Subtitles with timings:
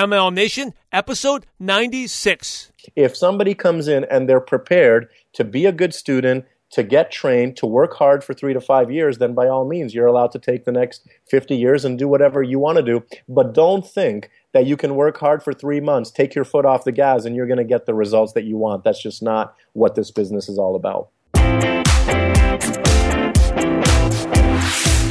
[0.00, 2.72] MLM Nation, episode 96.
[2.96, 7.58] If somebody comes in and they're prepared to be a good student, to get trained,
[7.58, 10.38] to work hard for three to five years, then by all means, you're allowed to
[10.38, 13.04] take the next 50 years and do whatever you want to do.
[13.28, 16.84] But don't think that you can work hard for three months, take your foot off
[16.84, 18.84] the gas, and you're going to get the results that you want.
[18.84, 21.10] That's just not what this business is all about.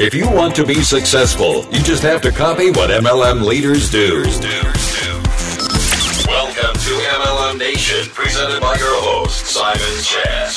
[0.02, 4.24] If you want to be successful, you just have to copy what MLM leaders do.
[6.26, 10.54] Welcome to MLM Nation, presented by your host, Simon Chan.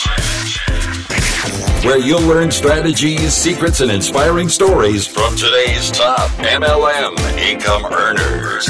[1.84, 8.68] Where you'll learn strategies, secrets, and inspiring stories from today's top MLM income earners.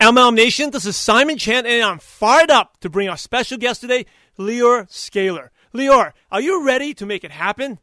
[0.00, 3.80] MLM Nation, this is Simon Chan, and I'm fired up to bring our special guest
[3.80, 4.06] today,
[4.38, 5.51] Lior Scaler.
[5.74, 7.78] Lior, are you ready to make it happen?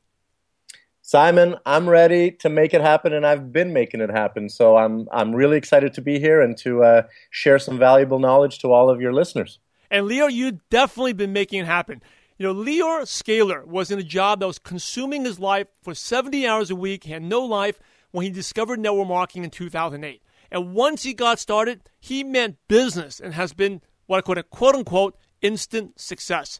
[1.01, 4.47] Simon, I'm ready to make it happen, and I've been making it happen.
[4.47, 8.59] So I'm I'm really excited to be here and to uh, share some valuable knowledge
[8.59, 9.57] to all of your listeners.
[9.89, 12.03] And Lior, you've definitely been making it happen.
[12.37, 16.47] You know, Lior Scaler was in a job that was consuming his life for 70
[16.47, 17.05] hours a week.
[17.05, 17.79] He had no life
[18.11, 20.21] when he discovered network marketing in 2008.
[20.51, 24.43] And once he got started, he meant business and has been what I call a
[24.43, 26.59] quote unquote instant success.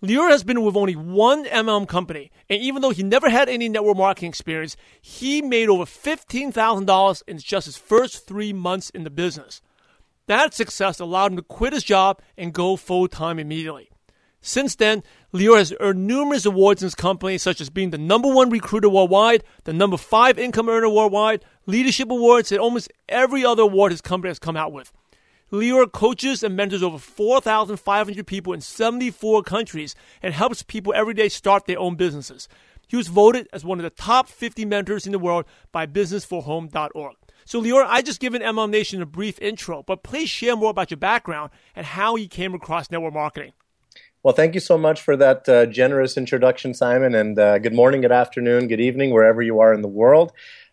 [0.00, 3.68] Lior has been with only one MLM company, and even though he never had any
[3.68, 9.10] network marketing experience, he made over $15,000 in just his first three months in the
[9.10, 9.60] business.
[10.28, 13.90] That success allowed him to quit his job and go full time immediately.
[14.40, 15.02] Since then,
[15.34, 18.88] Lior has earned numerous awards in his company, such as being the number one recruiter
[18.88, 24.00] worldwide, the number five income earner worldwide, leadership awards, and almost every other award his
[24.00, 24.92] company has come out with.
[25.50, 31.30] Lior coaches and mentors over 4,500 people in 74 countries and helps people every day
[31.30, 32.48] start their own businesses.
[32.86, 37.16] He was voted as one of the top 50 mentors in the world by businessforhome.org.
[37.46, 40.90] So, Lior, I just given MLM Nation a brief intro, but please share more about
[40.90, 43.52] your background and how you came across network marketing.
[44.22, 48.00] Well, thank you so much for that uh, generous introduction, Simon, and uh, good morning,
[48.00, 50.32] good afternoon, good evening, wherever you are in the world.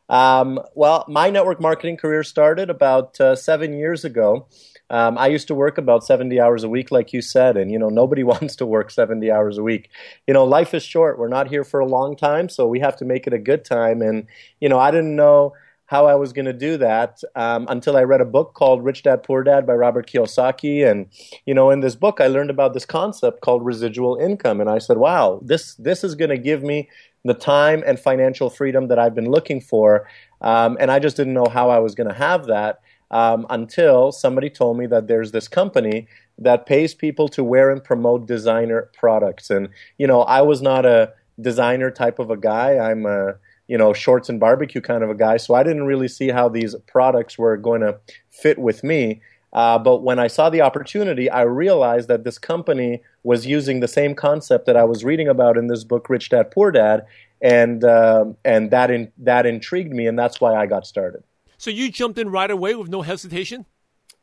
[0.10, 4.48] Um, well, my network marketing career started about uh, seven years ago.
[4.90, 7.80] Um, I used to work about 70 hours a week, like you said, and you
[7.80, 9.90] know nobody wants to work 70 hours a week.
[10.28, 11.18] You know, life is short.
[11.18, 13.66] We're not here for a long time, so we have to make it a good
[13.66, 14.02] time.
[14.02, 14.28] And
[14.60, 15.54] you know, I didn't know
[15.88, 19.04] how I was going to do that um, until I read a book called Rich
[19.04, 20.90] Dad Poor Dad by Robert Kiyosaki.
[20.90, 21.08] And
[21.46, 24.78] you know, in this book, I learned about this concept called residual income, and I
[24.78, 26.90] said, "Wow, this this is going to give me
[27.26, 30.08] the time and financial freedom that I've been looking for.
[30.42, 32.80] Um, and I just didn't know how I was going to have that
[33.12, 37.84] um, until somebody told me that there's this company that pays people to wear and
[37.84, 39.50] promote designer products.
[39.50, 42.78] And, you know, I was not a designer type of a guy.
[42.78, 43.36] I'm a,
[43.68, 45.38] you know, shorts and barbecue kind of a guy.
[45.38, 47.98] So I didn't really see how these products were going to
[48.30, 49.22] fit with me.
[49.52, 53.88] Uh, but when I saw the opportunity, I realized that this company was using the
[53.88, 57.08] same concept that I was reading about in this book, Rich Dad Poor Dad,
[57.42, 61.24] and uh, and that in, that intrigued me, and that's why I got started.
[61.58, 63.66] So you jumped in right away with no hesitation.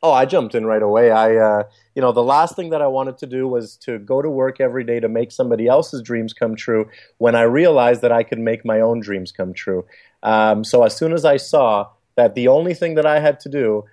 [0.01, 1.11] Oh, I jumped in right away.
[1.11, 1.63] I, uh,
[1.95, 4.59] you know, the last thing that I wanted to do was to go to work
[4.59, 6.89] every day to make somebody else's dreams come true.
[7.17, 9.85] When I realized that I could make my own dreams come true,
[10.23, 13.49] um, so as soon as I saw that the only thing that I had to
[13.49, 13.83] do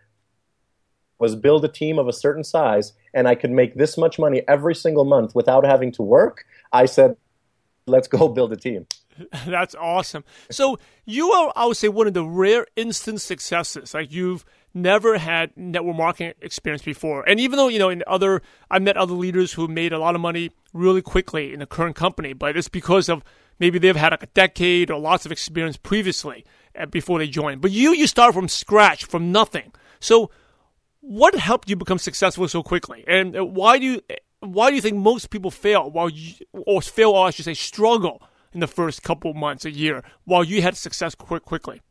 [1.20, 4.42] was build a team of a certain size and I could make this much money
[4.48, 7.16] every single month without having to work, I said,
[7.86, 8.86] let's go build a team.
[9.46, 10.24] That's awesome.
[10.50, 13.92] So you are, I would say, one of the rare instant successes.
[13.94, 17.28] Like you've never had network marketing experience before.
[17.28, 20.14] And even though, you know, in other, I met other leaders who made a lot
[20.14, 23.22] of money really quickly in the current company, but it's because of
[23.58, 26.44] maybe they've had like a decade or lots of experience previously
[26.78, 27.60] uh, before they joined.
[27.60, 29.72] But you, you start from scratch, from nothing.
[29.98, 30.30] So
[31.00, 34.00] what helped you become successful so quickly, and why do you
[34.40, 37.54] why do you think most people fail while you, or fail, or I should say,
[37.54, 38.22] struggle
[38.52, 41.82] in the first couple months, a year, while you had success quick, quickly?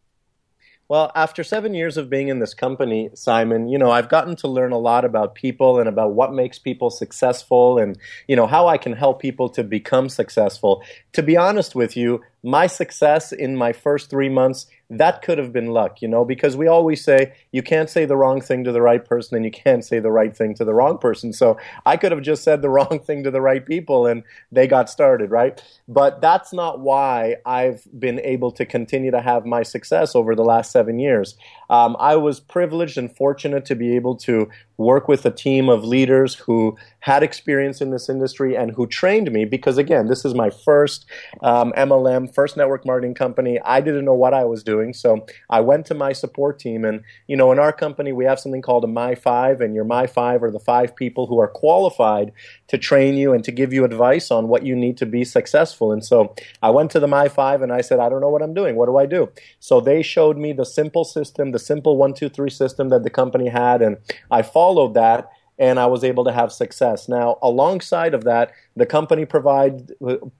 [0.87, 4.47] Well, after seven years of being in this company, Simon, you know, I've gotten to
[4.47, 7.95] learn a lot about people and about what makes people successful and,
[8.27, 10.81] you know, how I can help people to become successful.
[11.13, 15.53] To be honest with you, my success in my first three months that could have
[15.53, 18.71] been luck, you know, because we always say you can't say the wrong thing to
[18.71, 21.31] the right person and you can't say the right thing to the wrong person.
[21.31, 24.65] So I could have just said the wrong thing to the right people and they
[24.65, 25.63] got started, right?
[25.87, 30.43] But that's not why I've been able to continue to have my success over the
[30.43, 31.35] last seven years.
[31.69, 35.83] Um, I was privileged and fortunate to be able to work with a team of
[35.83, 40.33] leaders who had experience in this industry and who trained me because again this is
[40.33, 41.05] my first
[41.41, 43.59] um, mlm first network marketing company.
[43.63, 47.01] I didn't know what i was doing so i went to my support team and
[47.27, 50.07] you know in our company we have something called a my five and your my
[50.07, 52.31] five are the five people who are qualified
[52.67, 55.91] to train you and to give you advice on what you need to be successful.
[55.91, 58.41] And so i went to the my five and i said i don't know what
[58.41, 58.75] i'm doing.
[58.75, 59.29] What do i do?
[59.59, 63.09] So they showed me the simple system the simple one two three system that the
[63.09, 63.97] company had and
[64.31, 65.29] i followed that
[65.59, 67.09] and I was able to have success.
[67.09, 69.91] Now, alongside of that, the company provide,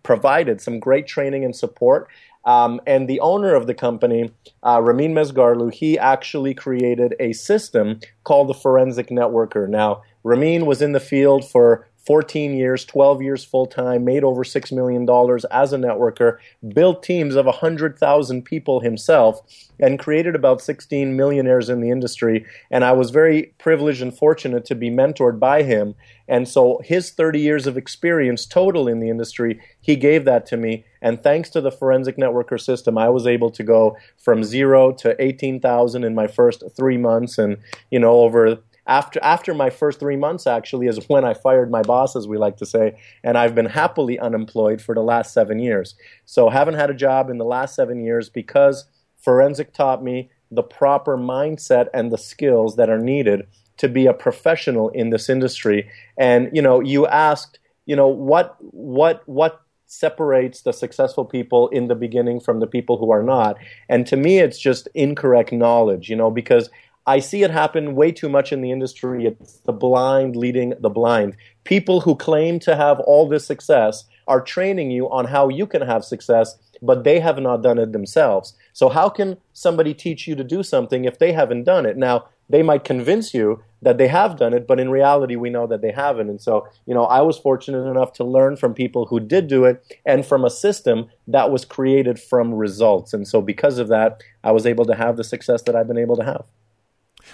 [0.03, 2.09] provided some great training and support.
[2.45, 4.31] Um, and the owner of the company,
[4.63, 9.68] uh, Ramin Mesgarlu, he actually created a system called the Forensic Networker.
[9.68, 14.44] Now, Ramin was in the field for 14 years, 12 years full time, made over
[14.44, 15.03] $6 million
[15.51, 16.39] as a networker,
[16.73, 19.41] built teams of 100,000 people himself,
[19.79, 22.47] and created about 16 millionaires in the industry.
[22.71, 25.94] And I was very privileged and fortunate to be mentored by him.
[26.27, 30.57] And so his 30 years of experience total in the industry, he gave that to
[30.57, 30.85] me.
[31.03, 35.15] And thanks to the forensic networker system, I was able to go from zero to
[35.21, 37.38] 18,000 in my first three months.
[37.38, 37.57] And,
[37.91, 41.83] you know, over after after my first three months actually is when I fired my
[41.83, 45.59] boss, as we like to say, and I've been happily unemployed for the last seven
[45.59, 45.95] years.
[46.25, 48.86] So haven't had a job in the last seven years because
[49.21, 53.47] forensic taught me the proper mindset and the skills that are needed
[53.77, 55.89] to be a professional in this industry.
[56.18, 61.88] And you know, you asked, you know, what what what separates the successful people in
[61.88, 63.57] the beginning from the people who are not.
[63.89, 66.69] And to me, it's just incorrect knowledge, you know, because
[67.09, 69.25] I see it happen way too much in the industry.
[69.25, 71.35] It's the blind leading the blind.
[71.63, 75.81] People who claim to have all this success are training you on how you can
[75.81, 78.53] have success, but they have not done it themselves.
[78.73, 81.97] So, how can somebody teach you to do something if they haven't done it?
[81.97, 85.65] Now, they might convince you that they have done it, but in reality, we know
[85.65, 86.29] that they haven't.
[86.29, 89.65] And so, you know, I was fortunate enough to learn from people who did do
[89.65, 93.15] it and from a system that was created from results.
[93.15, 95.97] And so, because of that, I was able to have the success that I've been
[95.97, 96.45] able to have.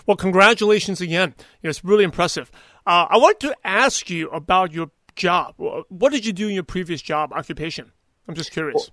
[0.05, 1.35] Well, congratulations again.
[1.63, 2.51] It's really impressive.
[2.85, 5.55] Uh, I want to ask you about your job.
[5.57, 7.91] What did you do in your previous job occupation?
[8.27, 8.75] I'm just curious.
[8.75, 8.87] Well,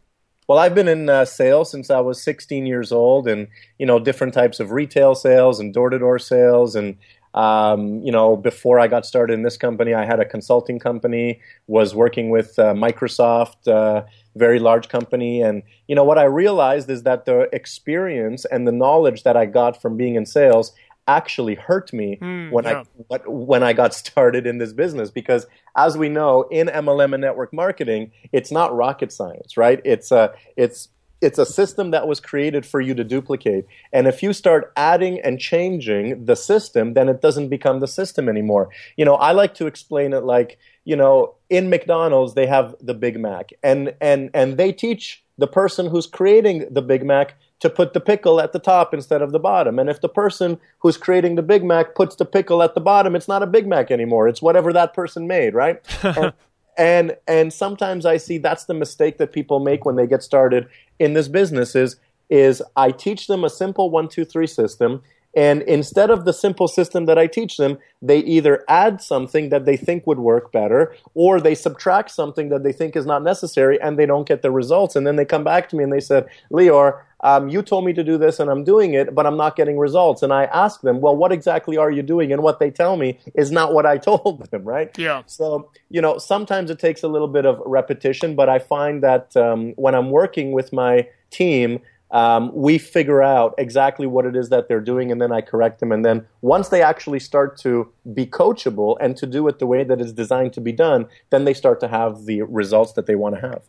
[0.49, 3.49] well I've been in uh, sales since I was 16 years old, and
[3.79, 6.97] you know different types of retail sales and door-to-door sales, and
[7.35, 11.41] um, you know before I got started in this company, I had a consulting company,
[11.67, 14.05] was working with uh, Microsoft uh,
[14.37, 15.43] very large company.
[15.43, 19.47] And, you know, what I realized is that the experience and the knowledge that I
[19.47, 20.73] got from being in sales
[21.09, 22.85] actually hurt me mm, when yeah.
[23.11, 25.47] I when I got started in this business because
[25.77, 29.81] as we know in MLM and network marketing it's not rocket science right?
[29.85, 30.89] It's a it's
[31.21, 33.65] it's a system that was created for you to duplicate.
[33.93, 38.29] And if you start adding and changing the system then it doesn't become the system
[38.29, 38.69] anymore.
[38.97, 42.95] You know I like to explain it like you know in McDonald's they have the
[42.95, 47.71] Big Mac and and and they teach the person who's creating the Big Mac to
[47.71, 49.79] put the pickle at the top instead of the bottom.
[49.79, 53.17] And if the person who's creating the Big Mac puts the pickle at the bottom,
[53.17, 54.29] it's not a Big Mac anymore.
[54.29, 55.81] It's whatever that person made, right?
[56.03, 56.33] and,
[56.77, 60.69] and and sometimes I see that's the mistake that people make when they get started
[60.99, 61.97] in this business is
[62.31, 65.03] is I teach them a simple one, two, three system
[65.35, 69.65] and instead of the simple system that I teach them, they either add something that
[69.65, 73.81] they think would work better, or they subtract something that they think is not necessary,
[73.81, 74.97] and they don't get the results.
[74.97, 77.93] And then they come back to me and they said, Lior, um, you told me
[77.93, 80.23] to do this and I'm doing it, but I'm not getting results.
[80.23, 82.33] And I ask them, well, what exactly are you doing?
[82.33, 84.91] And what they tell me is not what I told them, right?
[84.99, 85.23] Yeah.
[85.27, 89.37] So, you know, sometimes it takes a little bit of repetition, but I find that
[89.37, 91.81] um, when I'm working with my team,
[92.13, 95.81] um, we figure out exactly what it is that they're doing and then I correct
[95.81, 95.91] them.
[95.91, 99.83] And then once they actually start to be coachable and to do it the way
[99.83, 103.17] that it's designed to be done, then they start to have the results that they
[103.17, 103.63] want to have.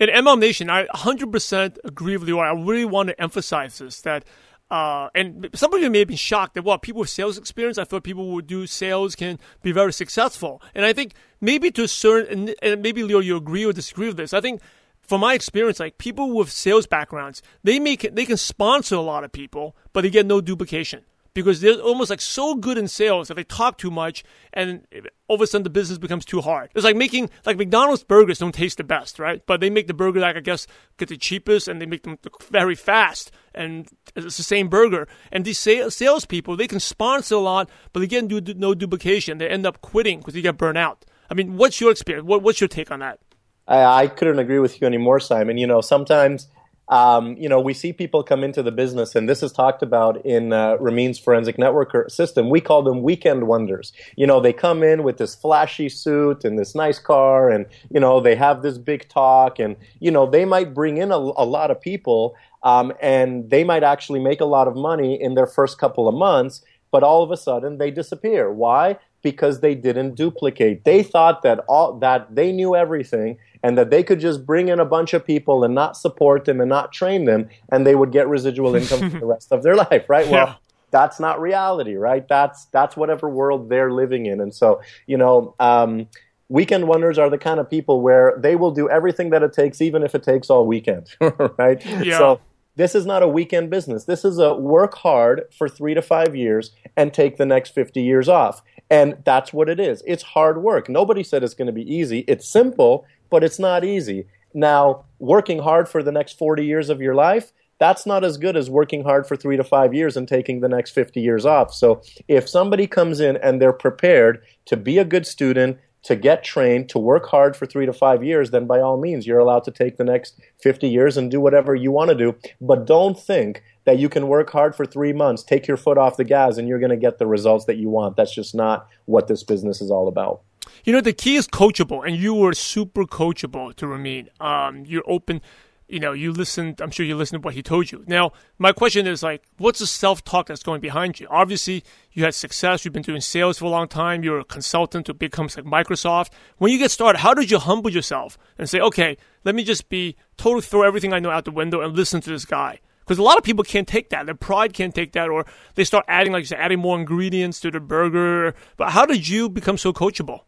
[0.00, 2.40] In MLM Nation, I 100% agree with you.
[2.40, 4.24] I really want to emphasize this that
[4.68, 7.78] uh, and some of you may have been shocked that well, people with sales experience.
[7.78, 11.84] I thought people who do sales can be very successful, and I think maybe to
[11.84, 14.34] a certain, and maybe Lior, you agree or disagree with this.
[14.34, 14.60] I think
[15.08, 19.24] from my experience, like people with sales backgrounds, they make they can sponsor a lot
[19.24, 21.04] of people, but they get no duplication
[21.36, 24.86] because they're almost like so good in sales that they talk too much, and
[25.28, 26.70] all of a sudden the business becomes too hard.
[26.74, 29.42] It's like making like McDonald's burgers don't taste the best, right?
[29.44, 32.18] But they make the burger like I guess get the cheapest, and they make them
[32.50, 35.06] very fast, and it's the same burger.
[35.30, 38.24] And these sales people they can sponsor a lot, but they get
[38.56, 39.36] no duplication.
[39.36, 41.04] They end up quitting because they get burnt out.
[41.30, 42.26] I mean, what's your experience?
[42.26, 43.18] What, what's your take on that?
[43.66, 45.58] I, I couldn't agree with you anymore, Simon.
[45.58, 46.48] You know, sometimes
[46.88, 50.24] um, you know, we see people come into the business, and this is talked about
[50.24, 52.48] in uh, Ramin's forensic network system.
[52.48, 53.92] We call them weekend wonders.
[54.16, 57.98] You know, they come in with this flashy suit and this nice car, and you
[57.98, 61.44] know, they have this big talk, and you know, they might bring in a, a
[61.44, 65.46] lot of people, um, and they might actually make a lot of money in their
[65.46, 66.62] first couple of months.
[66.92, 68.50] But all of a sudden, they disappear.
[68.50, 68.96] Why?
[69.22, 70.84] Because they didn't duplicate.
[70.84, 74.78] They thought that all that they knew everything and that they could just bring in
[74.78, 78.12] a bunch of people and not support them and not train them and they would
[78.12, 80.28] get residual income for the rest of their life, right?
[80.28, 80.54] Well, yeah.
[80.92, 82.26] that's not reality, right?
[82.28, 84.40] That's that's whatever world they're living in.
[84.40, 86.06] And so, you know, um,
[86.48, 89.80] weekend wonders are the kind of people where they will do everything that it takes
[89.80, 91.08] even if it takes all weekend,
[91.58, 91.84] right?
[91.84, 92.18] Yeah.
[92.18, 92.40] So
[92.76, 94.04] this is not a weekend business.
[94.04, 98.00] This is a work hard for 3 to 5 years and take the next 50
[98.00, 98.62] years off.
[98.88, 100.04] And that's what it is.
[100.06, 100.88] It's hard work.
[100.88, 102.20] Nobody said it's going to be easy.
[102.28, 104.26] It's simple but it's not easy.
[104.54, 108.56] Now, working hard for the next 40 years of your life, that's not as good
[108.56, 111.74] as working hard for three to five years and taking the next 50 years off.
[111.74, 116.44] So if somebody comes in and they're prepared to be a good student, to get
[116.44, 119.64] trained, to work hard for three to five years, then by all means, you're allowed
[119.64, 122.36] to take the next 50 years and do whatever you want to do.
[122.60, 126.16] But don't think that you can work hard for three months, take your foot off
[126.16, 128.16] the gas, and you're going to get the results that you want.
[128.16, 130.42] That's just not what this business is all about.
[130.86, 134.28] You know, the key is coachable, and you were super coachable to Ramin.
[134.38, 135.40] Um, you're open.
[135.88, 136.80] You know, you listened.
[136.80, 138.04] I'm sure you listened to what he told you.
[138.06, 141.26] Now, my question is like, what's the self-talk that's going behind you?
[141.28, 142.84] Obviously, you had success.
[142.84, 144.22] You've been doing sales for a long time.
[144.22, 146.28] You're a consultant to companies like Microsoft.
[146.58, 149.88] When you get started, how did you humble yourself and say, okay, let me just
[149.88, 152.78] be totally throw everything I know out the window and listen to this guy?
[153.00, 154.26] Because a lot of people can't take that.
[154.26, 157.58] Their pride can't take that, or they start adding, like you said, adding more ingredients
[157.58, 158.54] to the burger.
[158.76, 160.42] But how did you become so coachable?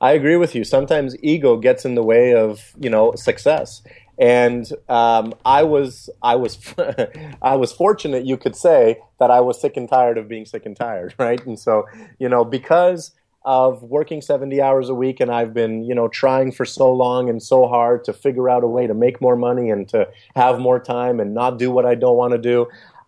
[0.00, 0.64] I agree with you.
[0.64, 3.82] Sometimes ego gets in the way of you know success,
[4.18, 6.58] and um, I was I was
[7.42, 10.66] I was fortunate, you could say, that I was sick and tired of being sick
[10.66, 11.44] and tired, right?
[11.46, 11.86] And so
[12.18, 13.12] you know because
[13.46, 17.30] of working 70 hours a week and I've been, you know, trying for so long
[17.30, 20.58] and so hard to figure out a way to make more money and to have
[20.58, 22.66] more time and not do what I don't want to do.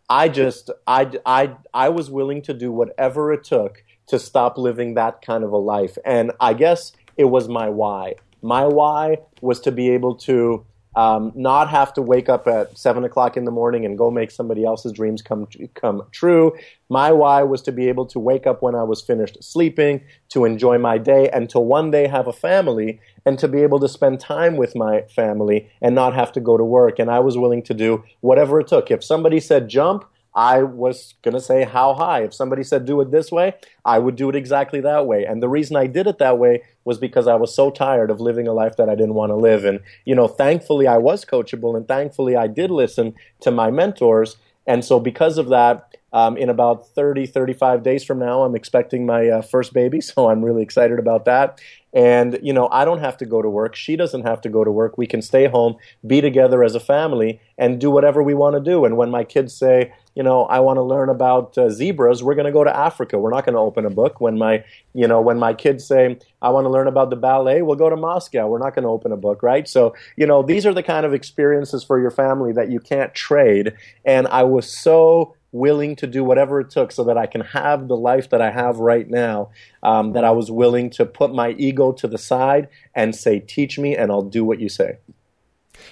[0.09, 4.95] I just I I I was willing to do whatever it took to stop living
[4.95, 5.97] that kind of a life.
[6.05, 8.15] And I guess it was my why.
[8.43, 10.65] My why was to be able to
[10.97, 14.33] um, not have to wake up at seven o'clock in the morning and go make
[14.33, 16.57] somebody else's dreams come come true.
[16.88, 20.45] My why was to be able to wake up when I was finished sleeping, to
[20.45, 23.88] enjoy my day, and to one day have a family, and to be able to
[23.88, 26.99] spend time with my family and not have to go to work.
[26.99, 28.91] And I was willing to do whatever it took.
[28.91, 30.05] If somebody said jump,
[30.35, 32.23] I was going to say how high.
[32.23, 33.55] If somebody said do it this way,
[33.85, 35.25] I would do it exactly that way.
[35.25, 38.21] And the reason I did it that way was because I was so tired of
[38.21, 39.65] living a life that I didn't want to live.
[39.65, 44.37] And, you know, thankfully I was coachable and thankfully I did listen to my mentors.
[44.67, 49.07] And so because of that, um, in about 30, 35 days from now, I'm expecting
[49.07, 50.00] my uh, first baby.
[50.09, 51.61] So I'm really excited about that.
[51.93, 53.75] And, you know, I don't have to go to work.
[53.75, 54.99] She doesn't have to go to work.
[54.99, 58.61] We can stay home, be together as a family, and do whatever we want to
[58.61, 58.85] do.
[58.85, 62.35] And when my kids say, you know, I want to learn about uh, zebras, we're
[62.35, 63.19] going to go to Africa.
[63.19, 64.21] We're not going to open a book.
[64.21, 67.62] When my, you know, when my kids say, I want to learn about the ballet,
[67.62, 68.49] we'll go to Moscow.
[68.49, 69.69] We're not going to open a book, right?
[69.69, 73.15] So, you know, these are the kind of experiences for your family that you can't
[73.15, 73.75] trade.
[74.05, 77.88] And I was so willing to do whatever it took so that I can have
[77.88, 79.50] the life that I have right now.
[79.83, 83.78] Um, that I was willing to put my ego to the side and say, "Teach
[83.78, 84.99] me, and I'll do what you say."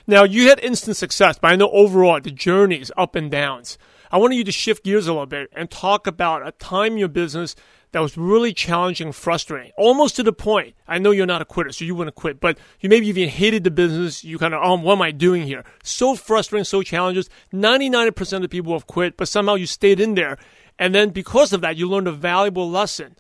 [0.07, 3.79] Now you had instant success, but I know overall the journey is up and downs.
[4.11, 6.99] I wanted you to shift gears a little bit and talk about a time in
[6.99, 7.57] your business
[7.93, 10.75] that was really challenging, frustrating, almost to the point.
[10.87, 13.65] I know you're not a quitter, so you wouldn't quit, but you maybe even hated
[13.65, 14.25] the business.
[14.25, 15.65] You kind of, um, oh, what am I doing here?
[15.83, 17.25] So frustrating, so challenging.
[17.53, 20.37] 99% of people have quit, but somehow you stayed in there.
[20.79, 23.17] And then because of that, you learned a valuable lesson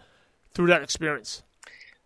[0.53, 1.43] through that experience.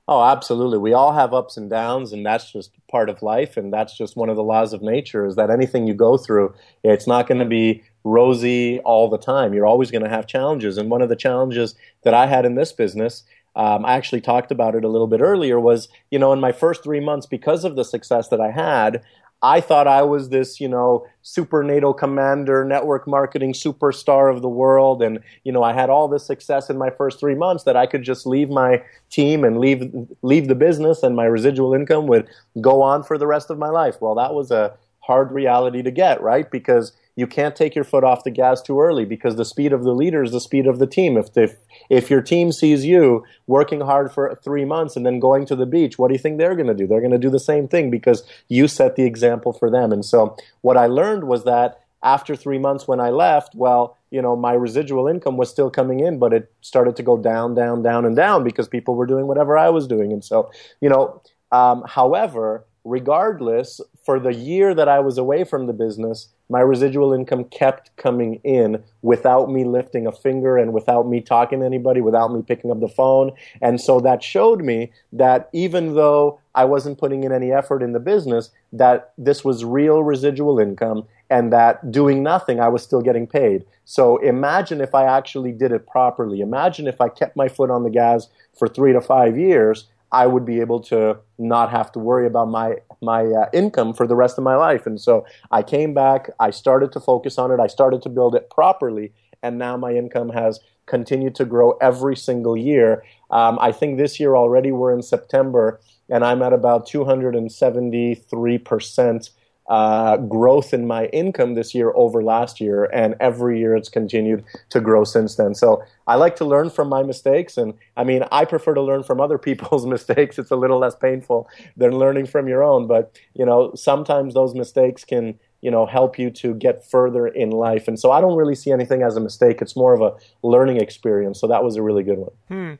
[0.06, 0.78] Oh, absolutely.
[0.78, 4.16] We all have ups and downs, and that's just part of life, and that's just
[4.16, 5.24] one of the laws of nature.
[5.24, 6.52] Is that anything you go through,
[6.82, 9.52] it's not going to be rosy all the time.
[9.52, 12.54] You're always going to have challenges, and one of the challenges that I had in
[12.54, 13.24] this business,
[13.56, 16.52] um, I actually talked about it a little bit earlier, was you know in my
[16.52, 19.02] first three months because of the success that I had,
[19.42, 24.50] I thought I was this, you know, super NATO commander, network marketing superstar of the
[24.50, 25.02] world.
[25.02, 27.86] And, you know, I had all this success in my first three months that I
[27.86, 29.90] could just leave my team and leave,
[30.20, 32.28] leave the business and my residual income would
[32.60, 33.96] go on for the rest of my life.
[34.00, 36.50] Well, that was a hard reality to get, right?
[36.50, 39.84] Because you can't take your foot off the gas too early because the speed of
[39.84, 41.18] the leader is the speed of the team.
[41.18, 41.54] If the,
[41.90, 45.66] if your team sees you working hard for three months and then going to the
[45.66, 46.86] beach, what do you think they're going to do?
[46.86, 49.92] They're going to do the same thing because you set the example for them.
[49.92, 54.22] And so what I learned was that after three months when I left, well, you
[54.22, 57.82] know, my residual income was still coming in, but it started to go down, down,
[57.82, 60.10] down, and down because people were doing whatever I was doing.
[60.10, 60.50] And so,
[60.80, 61.20] you know,
[61.52, 67.12] um, however, regardless, for the year that I was away from the business, my residual
[67.12, 72.00] income kept coming in without me lifting a finger and without me talking to anybody,
[72.00, 73.32] without me picking up the phone.
[73.62, 77.92] And so that showed me that even though I wasn't putting in any effort in
[77.92, 83.00] the business, that this was real residual income and that doing nothing, I was still
[83.00, 83.64] getting paid.
[83.84, 86.40] So imagine if I actually did it properly.
[86.40, 88.28] Imagine if I kept my foot on the gas
[88.58, 89.86] for three to five years.
[90.12, 94.06] I would be able to not have to worry about my my uh, income for
[94.06, 94.86] the rest of my life.
[94.86, 96.30] And so I came back.
[96.38, 97.60] I started to focus on it.
[97.60, 99.12] I started to build it properly,
[99.42, 103.04] and now my income has continued to grow every single year.
[103.30, 109.30] Um, I think this year already we're in September, and I'm at about 273 percent
[109.70, 114.44] uh, growth in my income this year over last year, and every year it's continued
[114.68, 115.54] to grow since then.
[115.54, 119.04] So I like to learn from my mistakes, and I mean, I prefer to learn
[119.04, 120.38] from other people's mistakes.
[120.38, 124.54] It's a little less painful than learning from your own, but you know, sometimes those
[124.54, 128.34] mistakes can you know help you to get further in life and so i don't
[128.34, 131.76] really see anything as a mistake it's more of a learning experience so that was
[131.76, 132.74] a really good one hmm.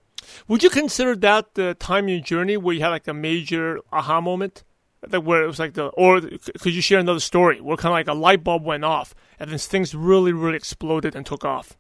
[0.49, 3.81] would you consider that the time in your journey where you had like a major
[3.93, 4.65] aha moment
[5.09, 7.97] that where it was like the or could you share another story where kind of
[7.97, 11.77] like a light bulb went off and then things really really exploded and took off?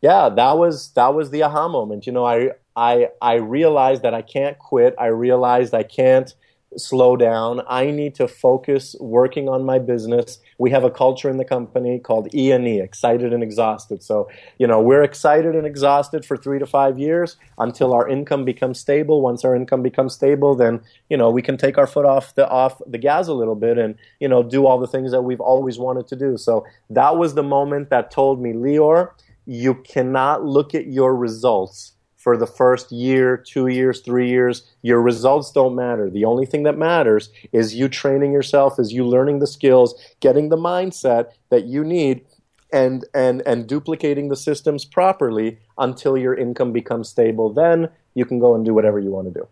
[0.00, 2.06] Yeah that was that was the aha moment.
[2.06, 4.94] You know i i i realized that i can't quit.
[4.98, 6.34] I realized i can't
[6.76, 7.62] slow down.
[7.68, 10.38] I need to focus working on my business.
[10.58, 14.02] We have a culture in the company called E and E, excited and exhausted.
[14.02, 14.28] So,
[14.58, 18.78] you know, we're excited and exhausted for three to five years until our income becomes
[18.78, 19.20] stable.
[19.20, 22.48] Once our income becomes stable, then, you know, we can take our foot off the
[22.48, 25.40] off the gas a little bit and, you know, do all the things that we've
[25.40, 26.36] always wanted to do.
[26.36, 29.10] So that was the moment that told me, Lior,
[29.46, 31.93] you cannot look at your results
[32.24, 34.62] for the first year, two years, three years.
[34.80, 36.08] Your results don't matter.
[36.08, 40.48] The only thing that matters is you training yourself, is you learning the skills, getting
[40.48, 42.24] the mindset that you need,
[42.72, 47.52] and and and duplicating the systems properly until your income becomes stable.
[47.52, 49.46] Then you can go and do whatever you want to do.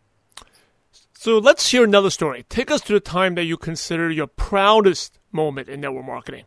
[1.12, 2.46] So let's hear another story.
[2.48, 6.44] Take us to the time that you consider your proudest moment in network marketing.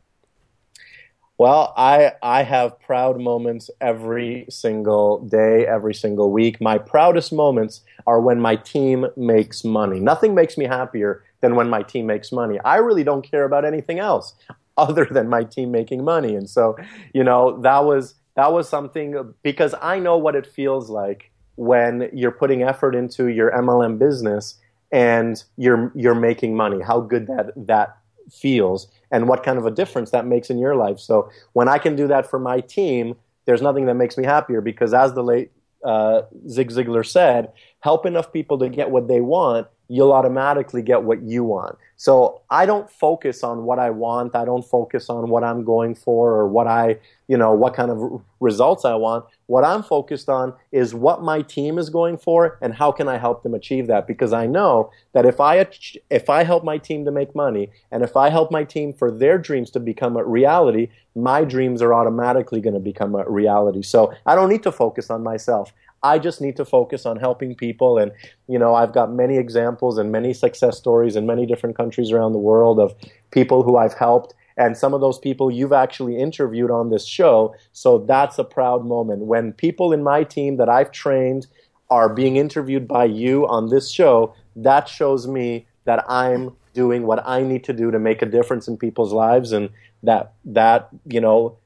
[1.38, 6.62] Well, I I have proud moments every single day, every single week.
[6.62, 10.00] My proudest moments are when my team makes money.
[10.00, 12.58] Nothing makes me happier than when my team makes money.
[12.64, 14.34] I really don't care about anything else
[14.78, 16.36] other than my team making money.
[16.36, 16.78] And so,
[17.14, 22.10] you know, that was that was something because I know what it feels like when
[22.14, 24.58] you're putting effort into your MLM business
[24.92, 26.82] and you're you're making money.
[26.82, 27.98] How good that that
[28.32, 31.00] feels and what kind of a difference that makes in your life.
[31.00, 34.62] So when I can do that for my team, there's nothing that makes me happier
[34.62, 35.52] because as the late
[35.84, 37.52] uh, Zig Ziglar said,
[37.86, 41.78] help enough people to get what they want, you'll automatically get what you want.
[41.98, 44.36] So I don't focus on what I want.
[44.36, 47.92] I don't focus on what I'm going for or what I, you know, what kind
[47.92, 49.26] of results I want.
[49.46, 53.18] What I'm focused on is what my team is going for and how can I
[53.18, 55.68] help them achieve that because I know that if I
[56.10, 59.12] if I help my team to make money and if I help my team for
[59.12, 63.84] their dreams to become a reality, my dreams are automatically going to become a reality.
[63.84, 65.72] So I don't need to focus on myself.
[66.12, 67.98] I just need to focus on helping people.
[67.98, 68.12] And,
[68.48, 72.34] you know, I've got many examples and many success stories in many different countries around
[72.34, 72.94] the world of
[73.32, 77.56] people who I've helped and some of those people you've actually interviewed on this show.
[77.74, 81.48] So that's a proud moment when people in my team that I've trained
[81.90, 84.34] are being interviewed by you on this show.
[84.56, 88.68] That shows me that I'm doing what I need to do to make a difference
[88.68, 89.70] in people's lives, and
[90.04, 91.58] that that you know,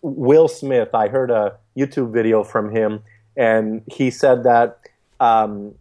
[0.00, 0.94] Will Smith.
[0.94, 3.02] I heard a YouTube video from him,
[3.36, 4.78] and he said that
[5.20, 5.74] um,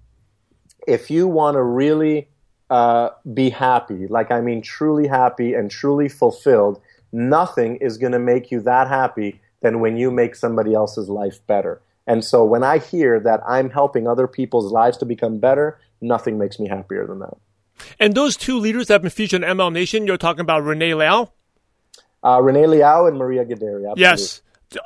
[0.88, 2.28] if you want to really
[2.70, 8.20] uh, be happy, like I mean truly happy and truly fulfilled, nothing is going to
[8.20, 11.82] make you that happy than when you make somebody else's life better.
[12.08, 16.38] And so when I hear that I'm helping other people's lives to become better, nothing
[16.38, 17.38] makes me happier than that.
[18.00, 20.94] And those two leaders that have been featured on ML Nation, you're talking about Renee
[20.94, 21.32] Liao?
[22.24, 23.94] Uh, Renee Liao and Maria Gaderi.
[23.96, 24.42] Yes.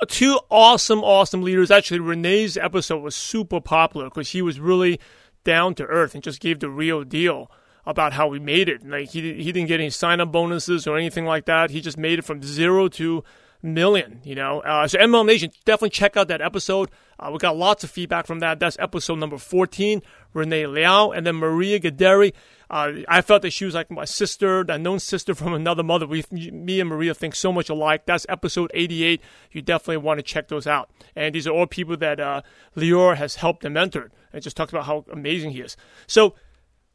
[0.07, 1.69] Two awesome, awesome leaders.
[1.71, 4.99] Actually, Renee's episode was super popular because he was really
[5.43, 7.51] down to earth and just gave the real deal.
[7.85, 8.83] about how he made it.
[8.87, 11.69] Like he he didn't get any sign up bonuses or anything like that.
[11.69, 13.23] He just made it from zero to
[13.61, 14.21] million.
[14.23, 16.89] You know, uh, so MLM Nation, definitely check out that episode.
[17.19, 18.59] Uh, we got lots of feedback from that.
[18.59, 20.01] That's episode number 14.
[20.33, 22.33] Renee Liao and then Maria Gaderi.
[22.69, 26.07] Uh, I felt that she was like my sister, that known sister from another mother.
[26.07, 28.05] We, me and Maria think so much alike.
[28.05, 29.21] That's episode 88.
[29.51, 30.89] You definitely want to check those out.
[31.15, 32.41] And these are all people that uh,
[32.75, 35.77] Lior has helped and mentored and just talked about how amazing he is.
[36.07, 36.35] So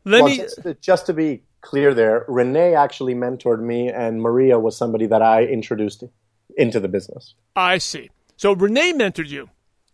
[0.05, 0.37] let well, me.
[0.39, 5.23] Just, just to be clear there, Renee actually mentored me, and Maria was somebody that
[5.23, 6.05] I introduced
[6.57, 7.35] into the business.
[7.55, 8.11] I see.
[8.37, 9.51] So Renee mentored you.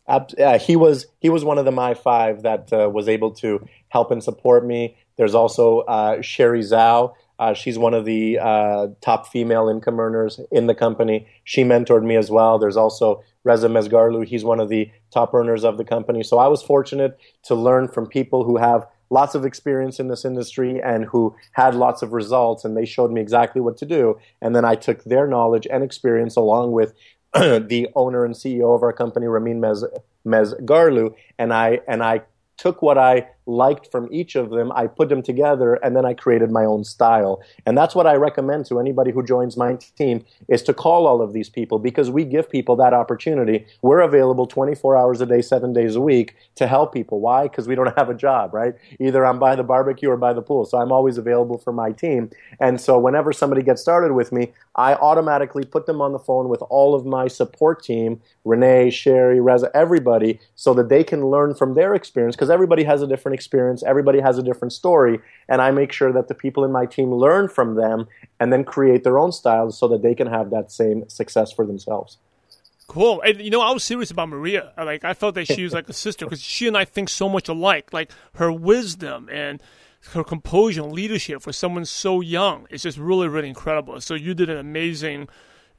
[0.07, 3.67] Uh, he was he was one of the my five that uh, was able to
[3.89, 4.97] help and support me.
[5.17, 7.15] There's also uh, Sherry Zhao.
[7.39, 11.27] Uh, she's one of the uh, top female income earners in the company.
[11.45, 12.59] She mentored me as well.
[12.59, 14.25] There's also Reza Mesgarlu.
[14.27, 16.23] He's one of the top earners of the company.
[16.23, 20.25] So I was fortunate to learn from people who have lots of experience in this
[20.25, 24.19] industry and who had lots of results, and they showed me exactly what to do.
[24.41, 26.95] And then I took their knowledge and experience along with
[27.35, 29.85] the owner and CEO of our company, Ramin Mez,
[30.27, 32.23] Mesgarlu, and I and I
[32.57, 36.15] took what I liked from each of them, I put them together, and then I
[36.15, 37.43] created my own style.
[37.65, 41.23] And that's what I recommend to anybody who joins my team is to call all
[41.23, 43.67] of these people because we give people that opportunity.
[43.83, 47.21] We're available 24 hours a day, seven days a week to help people.
[47.21, 47.45] Why?
[47.45, 48.75] Because we don't have a job, right?
[49.01, 50.65] Either I'm by the barbecue or by the pool.
[50.65, 52.31] So I'm always available for my team.
[52.61, 56.49] And so whenever somebody gets started with me, I automatically put them on the phone
[56.49, 61.55] with all of my support team, Renee, Sherry, Reza, everybody, so that they can learn
[61.55, 63.81] from their experience because everybody has a different experience.
[63.93, 65.21] Everybody has a different story.
[65.49, 67.99] And I make sure that the people in my team learn from them
[68.41, 71.65] and then create their own styles so that they can have that same success for
[71.65, 72.19] themselves.
[72.89, 73.21] Cool.
[73.27, 74.73] And you know, I was serious about Maria.
[74.77, 77.29] Like, I felt that she was like a sister because she and I think so
[77.29, 77.93] much alike.
[77.93, 79.63] Like, her wisdom and
[80.13, 84.01] her composure and leadership for someone so young is just really, really incredible.
[84.01, 85.29] So you did an amazing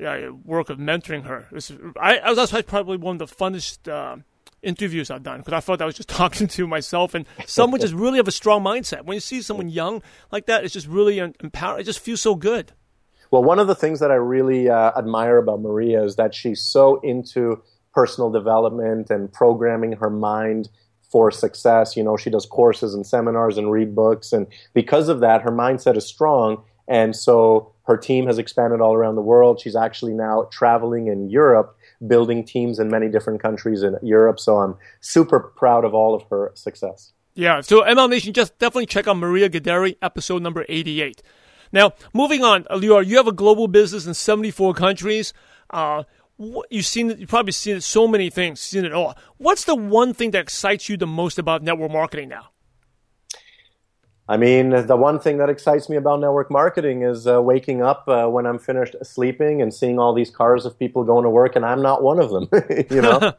[0.06, 1.48] uh, work of mentoring her.
[1.52, 3.88] Was, I, I was that's probably one of the funnest.
[3.88, 4.18] Uh,
[4.62, 7.94] interviews I've done because I thought I was just talking to myself and someone just
[7.94, 9.06] really have a strong mindset.
[9.06, 11.82] When you see someone young like that, it's just really empowering.
[11.82, 12.74] It just feels so good.
[13.30, 16.62] Well, one of the things that I really uh, admire about Maria is that she's
[16.62, 17.62] so into
[17.94, 20.70] personal development and programming her mind
[21.12, 21.98] for success.
[21.98, 24.32] You know, she does courses and seminars and read books.
[24.32, 26.64] And because of that, her mindset is strong.
[26.88, 29.60] And so her team has expanded all around the world.
[29.60, 34.40] She's actually now traveling in Europe building teams in many different countries in Europe.
[34.40, 37.14] So I'm super proud of all of her success.
[37.34, 37.62] Yeah.
[37.62, 41.22] So MLM Nation, just definitely check out Maria Gaderi, episode number 88.
[41.72, 45.34] Now, moving on, Lior, you have a global business in 74 countries.
[45.70, 46.04] Uh,
[46.70, 49.16] you've seen you've probably seen so many things, seen it all.
[49.38, 52.50] What's the one thing that excites you the most about network marketing now?
[54.30, 58.04] I mean, the one thing that excites me about network marketing is uh, waking up
[58.10, 61.56] uh, when I'm finished sleeping and seeing all these cars of people going to work,
[61.56, 62.50] and I'm not one of them.
[62.90, 63.34] you know,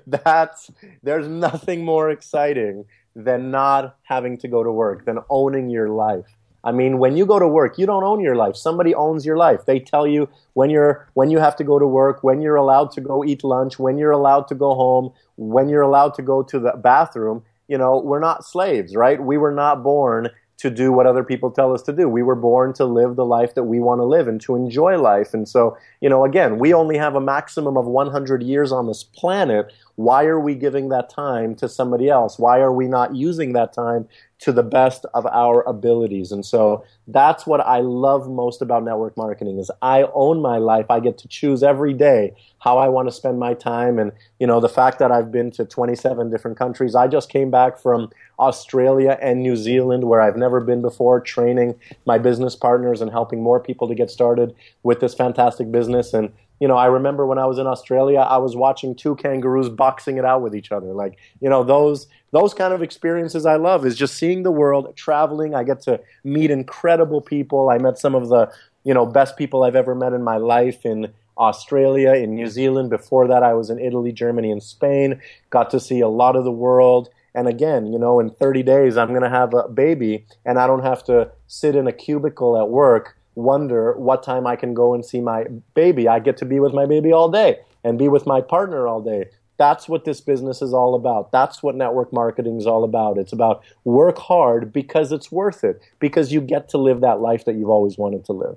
[0.06, 0.70] that's
[1.02, 2.84] there's nothing more exciting
[3.16, 6.36] than not having to go to work, than owning your life.
[6.62, 8.54] I mean, when you go to work, you don't own your life.
[8.56, 9.66] Somebody owns your life.
[9.66, 12.92] They tell you when you're when you have to go to work, when you're allowed
[12.92, 16.44] to go eat lunch, when you're allowed to go home, when you're allowed to go
[16.44, 19.22] to the bathroom you know, we're not slaves, right?
[19.22, 22.08] We were not born to do what other people tell us to do.
[22.08, 24.98] We were born to live the life that we want to live and to enjoy
[24.98, 25.34] life.
[25.34, 29.04] And so, you know, again, we only have a maximum of 100 years on this
[29.04, 29.72] planet.
[29.96, 32.38] Why are we giving that time to somebody else?
[32.38, 36.30] Why are we not using that time to the best of our abilities.
[36.30, 40.86] And so that's what I love most about network marketing is I own my life.
[40.90, 43.98] I get to choose every day how I want to spend my time.
[43.98, 46.94] And, you know, the fact that I've been to 27 different countries.
[46.94, 51.74] I just came back from Australia and New Zealand where I've never been before, training
[52.04, 56.12] my business partners and helping more people to get started with this fantastic business.
[56.12, 59.68] And you know, I remember when I was in Australia, I was watching two kangaroos
[59.68, 60.92] boxing it out with each other.
[60.92, 64.94] Like, you know, those those kind of experiences I love is just seeing the world,
[64.96, 65.54] traveling.
[65.54, 67.70] I get to meet incredible people.
[67.70, 68.50] I met some of the,
[68.84, 72.90] you know, best people I've ever met in my life in Australia, in New Zealand.
[72.90, 75.20] Before that, I was in Italy, Germany, and Spain.
[75.50, 77.10] Got to see a lot of the world.
[77.34, 80.66] And again, you know, in 30 days, I'm going to have a baby, and I
[80.66, 84.94] don't have to sit in a cubicle at work wonder what time I can go
[84.94, 85.44] and see my
[85.74, 86.08] baby.
[86.08, 89.00] I get to be with my baby all day and be with my partner all
[89.00, 89.26] day.
[89.58, 91.32] That's what this business is all about.
[91.32, 93.16] That's what network marketing is all about.
[93.16, 97.44] It's about work hard because it's worth it, because you get to live that life
[97.44, 98.56] that you've always wanted to live.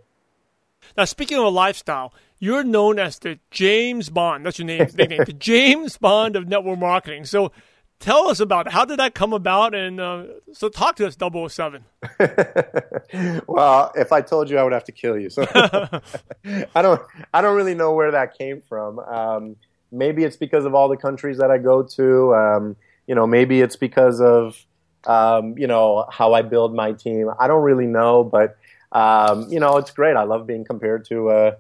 [0.98, 4.46] Now, speaking of a lifestyle, you're known as the James Bond.
[4.46, 7.26] That's your name, nickname, the James Bond of network marketing.
[7.26, 7.52] So,
[8.00, 8.74] tell us about it.
[8.74, 9.74] How did that come about?
[9.76, 11.84] And uh, so talk to us, 007.
[13.48, 15.30] well, if I told you, I would have to kill you.
[15.30, 17.02] So I don't,
[17.34, 19.00] I don't really know where that came from.
[19.00, 19.56] Um,
[19.92, 22.36] maybe it's because of all the countries that I go to.
[22.36, 22.76] Um,
[23.08, 24.66] you know, maybe it's because of,
[25.06, 27.30] um, you know, how I build my team.
[27.40, 28.58] I don't really know, but
[28.92, 30.16] um, you know, it's great.
[30.16, 31.52] I love being compared to uh,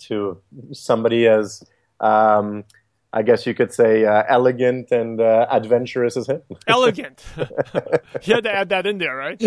[0.00, 0.40] to
[0.72, 1.62] somebody as
[2.00, 2.64] um,
[3.16, 6.42] I guess you could say uh, elegant and uh, adventurous as him.
[6.66, 7.24] Elegant.
[8.24, 9.42] you had to add that in there, right?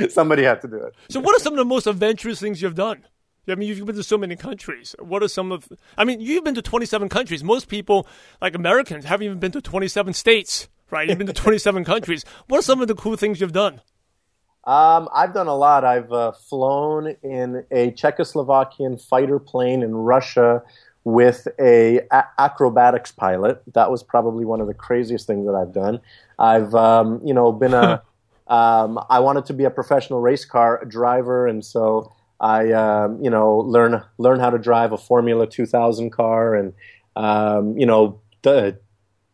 [0.10, 0.94] Somebody had to do it.
[1.10, 3.04] So, what are some of the most adventurous things you've done?
[3.46, 4.96] I mean, you've been to so many countries.
[4.98, 5.68] What are some of?
[5.98, 7.44] I mean, you've been to 27 countries.
[7.44, 8.06] Most people,
[8.40, 11.06] like Americans, haven't even been to 27 states, right?
[11.06, 12.24] You've been to 27 countries.
[12.48, 13.82] What are some of the cool things you've done?
[14.64, 15.84] Um, I've done a lot.
[15.84, 20.62] I've uh, flown in a Czechoslovakian fighter plane in Russia
[21.06, 23.62] with a, a, acrobatics pilot.
[23.74, 26.00] That was probably one of the craziest things that I've done.
[26.36, 28.02] I've um, you know been a
[28.48, 33.30] um, I wanted to be a professional race car driver, and so I um, you
[33.30, 36.72] know learn learn how to drive a Formula 2000 car, and
[37.14, 38.72] um, you know d-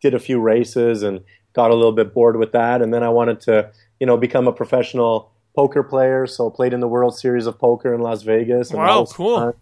[0.02, 1.22] did a few races and
[1.54, 4.46] got a little bit bored with that, and then I wanted to you know become
[4.46, 6.26] a professional poker player.
[6.26, 8.72] So played in the World Series of Poker in Las Vegas.
[8.72, 9.38] wow, cool.
[9.38, 9.54] Fun.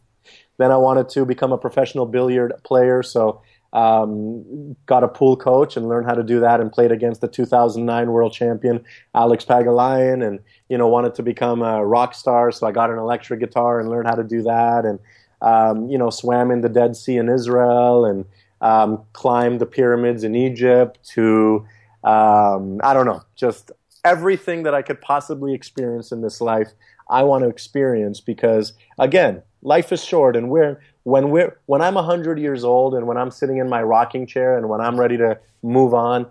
[0.60, 3.40] Then I wanted to become a professional billiard player, so
[3.72, 7.28] um, got a pool coach and learned how to do that and played against the
[7.28, 12.52] 2009 world champion Alex Pagulayan and you know wanted to become a rock star.
[12.52, 14.98] So I got an electric guitar and learned how to do that and
[15.40, 18.26] um, you know swam in the Dead Sea in Israel and
[18.60, 21.66] um, climbed the pyramids in Egypt to
[22.04, 23.72] um, I don't know just
[24.04, 26.68] everything that I could possibly experience in this life
[27.08, 31.94] I want to experience because again life is short and we're when we're when I'm
[31.94, 35.16] 100 years old and when I'm sitting in my rocking chair and when I'm ready
[35.18, 36.26] to move on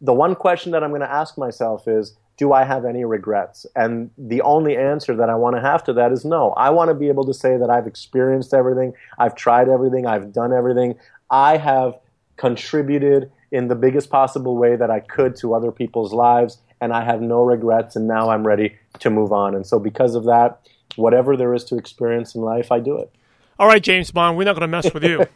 [0.00, 3.66] the one question that I'm going to ask myself is do I have any regrets?
[3.76, 6.52] And the only answer that I want to have to that is no.
[6.52, 10.32] I want to be able to say that I've experienced everything, I've tried everything, I've
[10.32, 10.94] done everything.
[11.30, 11.98] I have
[12.38, 17.04] contributed in the biggest possible way that I could to other people's lives, and I
[17.04, 19.54] have no regrets, and now I'm ready to move on.
[19.54, 20.66] And so, because of that,
[20.96, 23.12] whatever there is to experience in life, I do it.
[23.58, 25.26] All right, James Bond, we're not going to mess with you.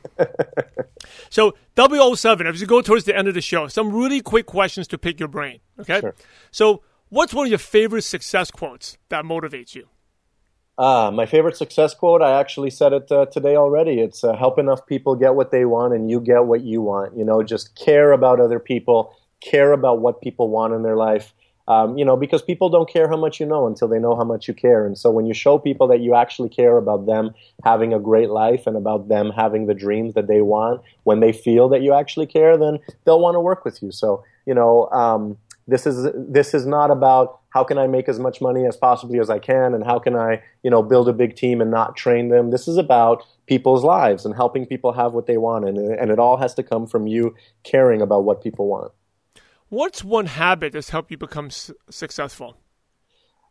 [1.31, 4.89] so, 007, as you go towards the end of the show, some really quick questions
[4.89, 5.61] to pick your brain.
[5.79, 6.01] Okay?
[6.01, 6.15] Sure.
[6.51, 9.89] So, what's one of your favorite success quotes that motivates you?
[10.79, 14.01] Ah, my favorite success quote, I actually said it uh, today already.
[14.01, 17.17] It's uh, help enough people get what they want and you get what you want.
[17.17, 21.35] You know, just care about other people, care about what people want in their life
[21.67, 24.25] um, you know, because people don't care how much you know until they know how
[24.25, 24.85] much you care.
[24.85, 28.31] And so when you show people that you actually care about them having a great
[28.31, 31.95] life and about them having the dreams that they want, when they feel that you
[31.95, 33.91] actually care, then they'll want to work with you.
[33.93, 38.19] So, you know, um, this is this is not about how can I make as
[38.19, 41.15] much money as possibly as I can and how can I, you know, build a
[41.15, 42.51] big team and not train them.
[42.51, 46.19] This is about people's lives and helping people have what they want and and it
[46.19, 48.93] all has to come from you caring about what people want.
[49.69, 52.57] What's one habit that's helped you become su- successful?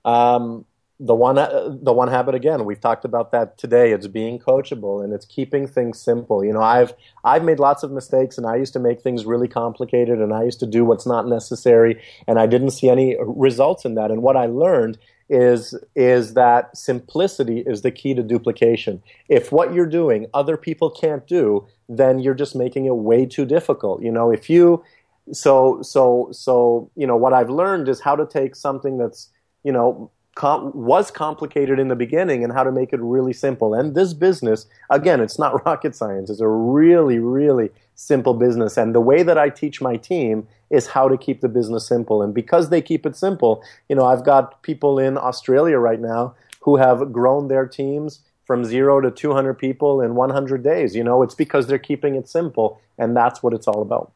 [0.06, 0.66] Um,
[1.00, 2.66] the one, uh, the one habit again.
[2.66, 3.92] We've talked about that today.
[3.92, 6.46] It's being coachable and it's keeping things simple.
[6.46, 9.48] You know, I've I've made lots of mistakes and I used to make things really
[9.48, 13.84] complicated and I used to do what's not necessary and I didn't see any results
[13.84, 14.12] in that.
[14.12, 14.98] And what I learned
[15.30, 19.02] is is that simplicity is the key to duplication.
[19.30, 23.46] If what you're doing other people can't do, then you're just making it way too
[23.46, 24.04] difficult.
[24.04, 24.84] You know, if you
[25.32, 29.30] so so so you know what I've learned is how to take something that's
[29.64, 33.74] you know com- was complicated in the beginning and how to make it really simple.
[33.74, 36.30] And this business, again, it's not rocket science.
[36.30, 38.78] It's a really really simple business.
[38.78, 42.22] And the way that I teach my team is how to keep the business simple.
[42.22, 46.36] And because they keep it simple, you know, I've got people in Australia right now
[46.62, 50.96] who have grown their teams from zero to 200 people in 100 days.
[50.96, 54.12] You know, it's because they're keeping it simple, and that's what it's all about.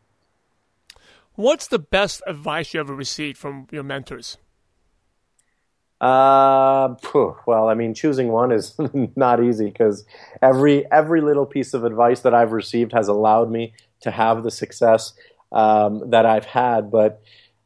[1.38, 4.40] What's the best advice you ever received from your mentors?
[6.02, 6.96] Uh,
[7.46, 8.74] well, I mean, choosing one is
[9.16, 10.04] not easy because
[10.42, 14.50] every every little piece of advice that I've received has allowed me to have the
[14.50, 15.14] success
[15.52, 16.90] um, that I've had.
[16.90, 17.22] But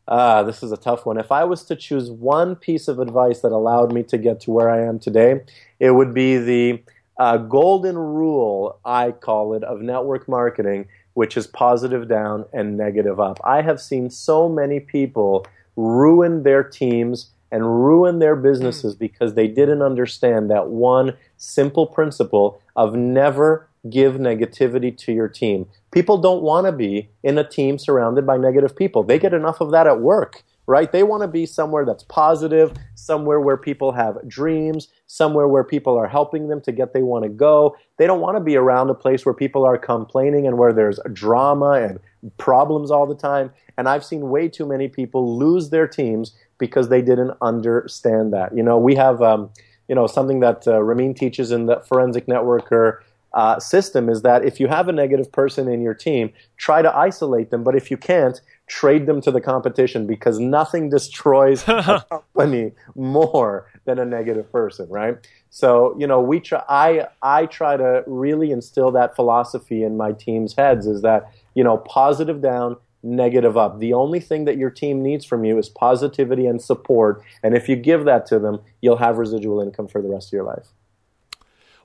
[0.06, 1.18] uh, this is a tough one.
[1.18, 4.52] If I was to choose one piece of advice that allowed me to get to
[4.52, 5.44] where I am today,
[5.80, 6.84] it would be the
[7.18, 13.20] uh, golden rule, I call it, of network marketing which is positive down and negative
[13.20, 13.40] up.
[13.44, 15.46] I have seen so many people
[15.76, 19.00] ruin their teams and ruin their businesses mm.
[19.00, 25.68] because they didn't understand that one simple principle of never give negativity to your team.
[25.92, 29.04] People don't want to be in a team surrounded by negative people.
[29.04, 30.94] They get enough of that at work, right?
[30.94, 35.98] They want to be somewhere that's positive, somewhere where people have dreams, somewhere where people
[35.98, 37.76] are helping them to get they want to go.
[37.98, 40.98] They don't want to be around a place where people are complaining and where there's
[41.12, 42.00] drama and
[42.38, 43.52] problems all the time.
[43.78, 48.56] And I've seen way too many people lose their teams because they didn't understand that.
[48.56, 49.50] You know, we have, um,
[49.90, 53.00] you know, something that uh, Ramin teaches in the Forensic Networker
[53.34, 56.96] uh, system is that if you have a negative person in your team, try to
[56.96, 57.64] isolate them.
[57.64, 58.40] But if you can't,
[58.72, 64.88] trade them to the competition because nothing destroys a company more than a negative person,
[64.90, 65.18] right?
[65.50, 70.14] So, you know, we try, I, I try to really instill that philosophy in my
[70.14, 73.80] team's heads is that, you know, positive down, negative up.
[73.80, 77.22] The only thing that your team needs from you is positivity and support.
[77.44, 80.34] And if you give that to them, you'll have residual income for the rest of
[80.34, 80.68] your life.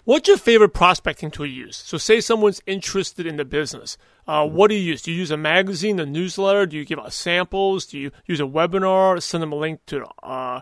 [0.06, 1.76] What's your favorite prospecting tool you use?
[1.78, 3.98] So, say someone's interested in the business.
[4.24, 5.02] Uh, what do you use?
[5.02, 6.64] Do you use a magazine, a newsletter?
[6.64, 7.86] Do you give out samples?
[7.86, 9.20] Do you use a webinar?
[9.20, 10.60] Send them a link to uh,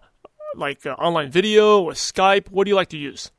[0.57, 2.49] like uh, online video or Skype?
[2.49, 3.33] What do you like to use?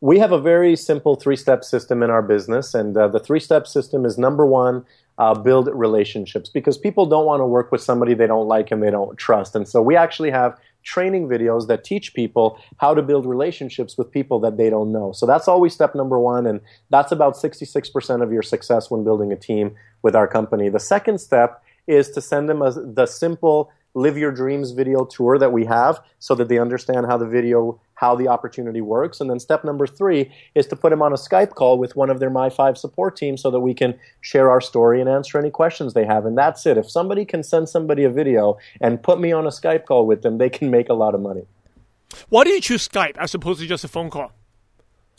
[0.00, 2.72] We have a very simple three step system in our business.
[2.72, 4.86] And uh, the three step system is number one,
[5.18, 8.82] uh, build relationships because people don't want to work with somebody they don't like and
[8.82, 9.54] they don't trust.
[9.54, 14.10] And so we actually have training videos that teach people how to build relationships with
[14.10, 15.12] people that they don't know.
[15.12, 19.32] So that's always step number one, and that's about 66% of your success when building
[19.32, 20.68] a team with our company.
[20.68, 25.38] The second step is to send them a, the simple live your dreams video tour
[25.38, 29.22] that we have so that they understand how the video how the opportunity works.
[29.22, 32.10] And then step number three is to put them on a skype call with one
[32.10, 35.38] of their my five support team so that we can share our story and answer
[35.38, 36.26] any questions they have.
[36.26, 36.76] And that's it.
[36.76, 40.20] If somebody can send somebody a video and put me on a skype call with
[40.20, 41.46] them they can make a lot of money.
[42.28, 44.30] Why do you choose skype as opposed to just a phone call?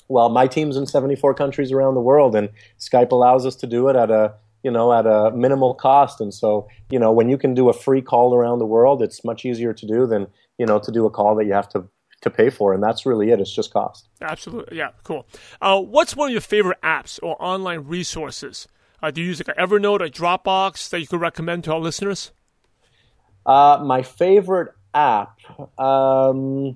[0.08, 3.90] Well my team's in 74 countries around the world and skype allows us to do
[3.90, 4.36] it at a
[4.68, 6.20] you know, at a minimal cost.
[6.20, 9.24] And so, you know, when you can do a free call around the world, it's
[9.24, 10.28] much easier to do than,
[10.58, 11.88] you know, to do a call that you have to
[12.20, 13.40] to pay for, and that's really it.
[13.40, 14.10] It's just cost.
[14.22, 15.26] Absolutely, yeah, cool.
[15.62, 18.68] Uh, what's one of your favorite apps or online resources?
[19.02, 22.32] Uh, do you use like Evernote or Dropbox that you could recommend to our listeners?
[23.46, 25.40] Uh, my favorite app.
[25.80, 26.76] Um,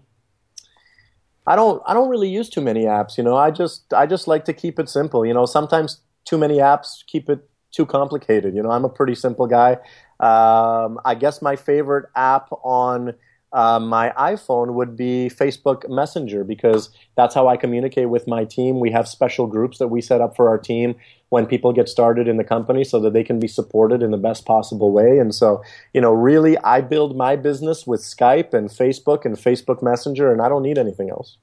[1.46, 1.82] I don't.
[1.86, 3.18] I don't really use too many apps.
[3.18, 3.94] You know, I just.
[3.94, 5.26] I just like to keep it simple.
[5.26, 8.56] You know, sometimes too many apps keep it too complicated.
[8.56, 9.74] You know, I'm a pretty simple guy.
[10.20, 13.16] Um, I guess my favorite app on
[13.54, 18.80] uh, my iPhone would be Facebook Messenger because that's how I communicate with my team.
[18.80, 20.96] We have special groups that we set up for our team
[21.30, 24.18] when people get started in the company so that they can be supported in the
[24.18, 25.18] best possible way.
[25.18, 25.62] And so,
[25.94, 30.42] you know, really, I build my business with Skype and Facebook and Facebook Messenger, and
[30.42, 31.38] I don't need anything else.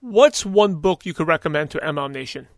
[0.00, 2.48] What's one book you could recommend to MLM Nation?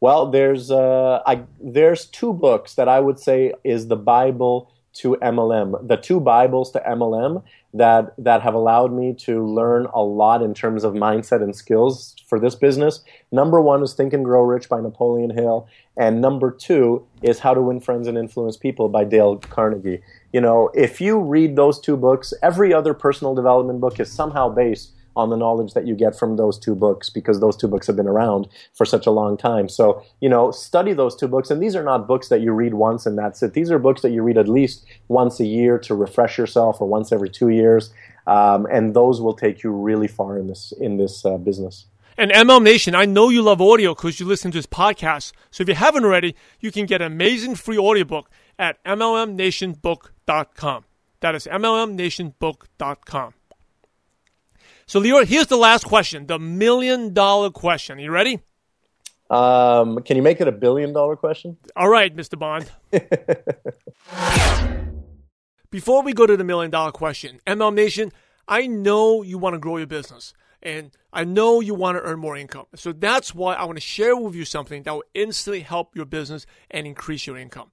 [0.00, 5.16] Well, there's uh, I, there's two books that I would say is the Bible to
[5.22, 5.86] MLM.
[5.86, 7.42] The two Bibles to MLM
[7.74, 12.14] that that have allowed me to learn a lot in terms of mindset and skills
[12.26, 13.02] for this business.
[13.30, 17.54] Number one is Think and Grow Rich by Napoleon Hill, and number two is How
[17.54, 20.02] to Win Friends and Influence People by Dale Carnegie.
[20.32, 24.48] You know, if you read those two books, every other personal development book is somehow
[24.48, 27.86] based on the knowledge that you get from those two books because those two books
[27.86, 29.68] have been around for such a long time.
[29.68, 31.50] So, you know, study those two books.
[31.50, 33.54] And these are not books that you read once and that's it.
[33.54, 36.88] These are books that you read at least once a year to refresh yourself or
[36.88, 37.92] once every two years.
[38.26, 41.86] Um, and those will take you really far in this, in this uh, business.
[42.18, 45.32] And MLM Nation, I know you love audio because you listen to this podcast.
[45.50, 50.84] So if you haven't already, you can get an amazing free audiobook at MLMNationBook.com.
[51.20, 53.34] That is MLMNationBook.com.
[54.88, 57.98] So, Lior, here's the last question the million dollar question.
[57.98, 58.38] Are you ready?
[59.28, 61.56] Um, can you make it a billion dollar question?
[61.74, 62.38] All right, Mr.
[62.38, 62.70] Bond.
[65.70, 68.12] Before we go to the million dollar question, MLM Nation,
[68.46, 72.20] I know you want to grow your business and I know you want to earn
[72.20, 72.66] more income.
[72.76, 76.06] So that's why I want to share with you something that will instantly help your
[76.06, 77.72] business and increase your income.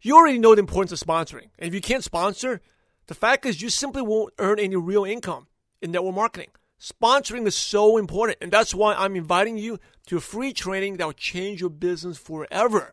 [0.00, 1.50] You already know the importance of sponsoring.
[1.58, 2.62] And if you can't sponsor,
[3.06, 5.48] the fact is you simply won't earn any real income
[5.82, 6.50] in network marketing.
[6.80, 11.06] Sponsoring is so important, and that's why I'm inviting you to a free training that
[11.06, 12.92] will change your business forever.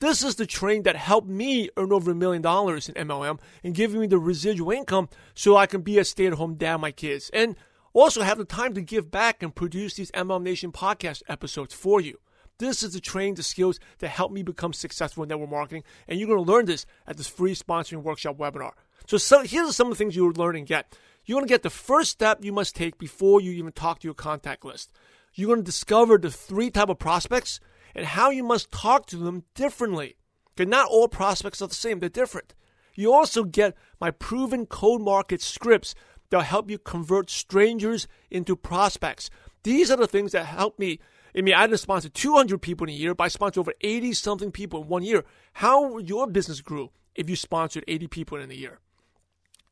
[0.00, 3.74] This is the training that helped me earn over a million dollars in MLM and
[3.74, 6.90] giving me the residual income so I can be a stay at home dad my
[6.90, 7.54] kids and
[7.92, 12.00] also have the time to give back and produce these MLM Nation podcast episodes for
[12.00, 12.18] you.
[12.58, 16.18] This is the training, the skills that help me become successful in network marketing, and
[16.18, 18.72] you're going to learn this at this free sponsoring workshop webinar.
[19.06, 20.94] So, so here's some of the things you'll learn and get.
[21.24, 24.08] You're going to get the first step you must take before you even talk to
[24.08, 24.90] your contact list.
[25.34, 27.60] You're going to discover the three type of prospects
[27.94, 30.16] and how you must talk to them differently.
[30.54, 32.54] Okay, not all prospects are the same, they're different.
[32.94, 35.94] You also get my proven cold market scripts
[36.28, 39.30] that'll help you convert strangers into prospects.
[39.62, 40.98] These are the things that help me.
[41.36, 44.12] I mean, I didn't sponsor 200 people in a year, but I sponsored over 80
[44.14, 45.24] something people in one year.
[45.54, 48.80] How your business grew if you sponsored 80 people in a year?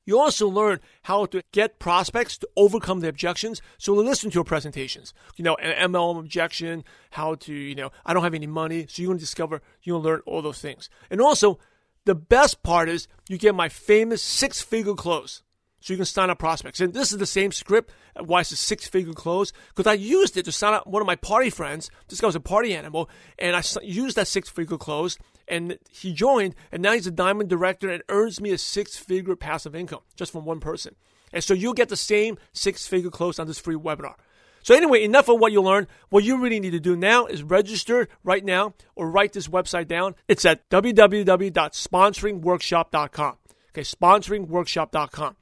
[0.09, 3.61] You also learn how to get prospects to overcome the objections.
[3.77, 5.13] So listen to your presentations.
[5.37, 8.87] You know, an MLM objection, how to, you know, I don't have any money.
[8.89, 10.89] So you're going to discover, you're going to learn all those things.
[11.11, 11.59] And also,
[12.07, 15.43] the best part is you get my famous six figure close.
[15.81, 16.81] So you can sign up prospects.
[16.81, 17.93] And this is the same script.
[18.19, 19.53] Why it's a six figure close?
[19.69, 21.91] Because I used it to sign up one of my party friends.
[22.09, 23.09] This guy was a party animal.
[23.39, 25.19] And I used that six figure close
[25.49, 29.37] and he joined, and now he's a diamond director and earns me a six figure
[29.37, 30.95] passive income just from one person.
[31.33, 34.17] And so you'll get the same six figure close on this free webinar.
[34.63, 35.87] So anyway, enough of what you learned.
[36.11, 39.89] What you really need to do now is register right now or write this website
[39.89, 40.15] down.
[40.27, 43.37] It's at www.sponsoringworkshop.com.
[43.71, 45.37] Okay, sponsoringworkshop.com.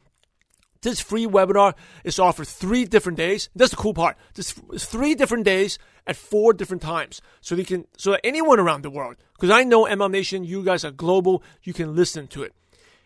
[0.86, 1.74] This free webinar
[2.04, 3.48] is offered three different days.
[3.56, 4.16] That's the cool part.
[4.34, 8.90] This three different days at four different times, so they can so anyone around the
[8.90, 12.54] world, because I know MLM Nation, you guys are global, you can listen to it.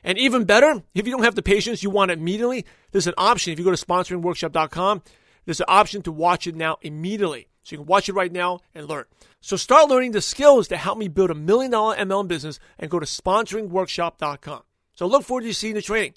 [0.04, 2.66] And even better, if you don't have the patience, you want it immediately.
[2.92, 3.54] There's an option.
[3.54, 5.02] If you go to sponsoringworkshop.com,
[5.46, 7.48] there's an option to watch it now immediately.
[7.62, 9.06] So you can watch it right now and learn.
[9.40, 12.90] So start learning the skills that help me build a million dollar MLM business and
[12.90, 14.64] go to sponsoringworkshop.com.
[14.92, 16.12] So look forward to seeing the training.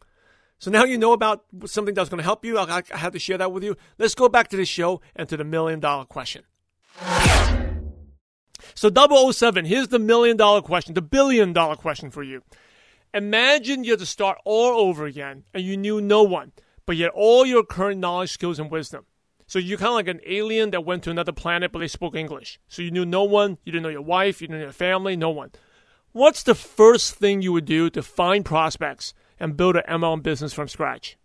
[0.59, 2.57] So now you know about something that's going to help you.
[2.57, 3.75] I, have to share that with you.
[3.97, 6.43] Let's go back to the show and to the million dollar question.
[8.75, 12.43] So 007, here's the million dollar question, the billion dollar question for you.
[13.13, 16.51] Imagine you had to start all over again and you knew no one,
[16.85, 19.05] but yet all your current knowledge, skills, and wisdom.
[19.45, 22.15] So you're kind of like an alien that went to another planet, but they spoke
[22.15, 22.59] English.
[22.67, 25.15] So you knew no one, you didn't know your wife, you didn't know your family,
[25.15, 25.51] no one.
[26.11, 29.13] What's the first thing you would do to find prospects
[29.43, 31.17] and build an MLM business from scratch?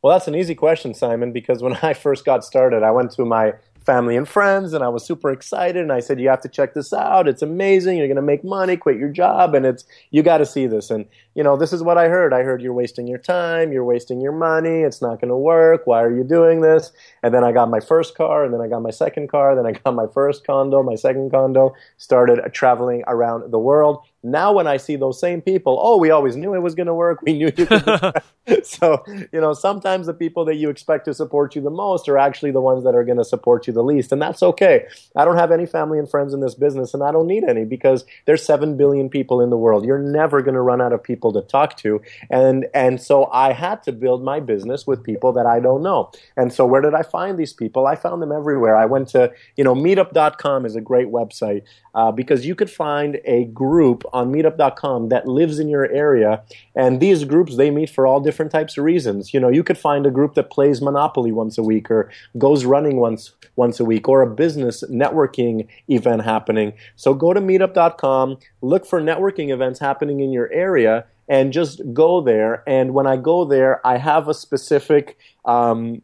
[0.00, 3.24] Well, that's an easy question, Simon, because when I first got started, I went to
[3.24, 6.48] my family and friends and I was super excited and I said you have to
[6.48, 7.26] check this out.
[7.26, 7.98] It's amazing.
[7.98, 8.76] You're going to make money.
[8.76, 9.56] Quit your job.
[9.56, 10.88] And it's you got to see this.
[10.90, 12.32] And you know this is what I heard.
[12.32, 13.72] I heard you're wasting your time.
[13.72, 14.82] You're wasting your money.
[14.82, 15.86] It's not going to work.
[15.86, 16.92] Why are you doing this?
[17.24, 19.66] And then I got my first car and then I got my second car then
[19.66, 24.68] I got my first condo my second condo started traveling around the world now, when
[24.68, 27.22] I see those same people, oh, we always knew it was going to work.
[27.22, 28.22] We knew you could.
[28.64, 32.18] so, you know, sometimes the people that you expect to support you the most are
[32.18, 34.12] actually the ones that are going to support you the least.
[34.12, 34.86] And that's okay.
[35.16, 37.64] I don't have any family and friends in this business, and I don't need any
[37.64, 39.84] because there's 7 billion people in the world.
[39.84, 42.00] You're never going to run out of people to talk to.
[42.30, 46.10] And, and so I had to build my business with people that I don't know.
[46.36, 47.86] And so where did I find these people?
[47.86, 48.76] I found them everywhere.
[48.76, 51.62] I went to, you know, meetup.com is a great website
[51.94, 56.42] uh, because you could find a group on meetup.com that lives in your area.
[56.74, 59.32] And these groups, they meet for all different types of reasons.
[59.32, 62.64] You know, you could find a group that plays Monopoly once a week or goes
[62.64, 66.72] running once, once a week or a business networking event happening.
[66.96, 72.20] So go to meetup.com, look for networking events happening in your area and just go
[72.20, 72.62] there.
[72.66, 76.02] And when I go there, I have a specific um,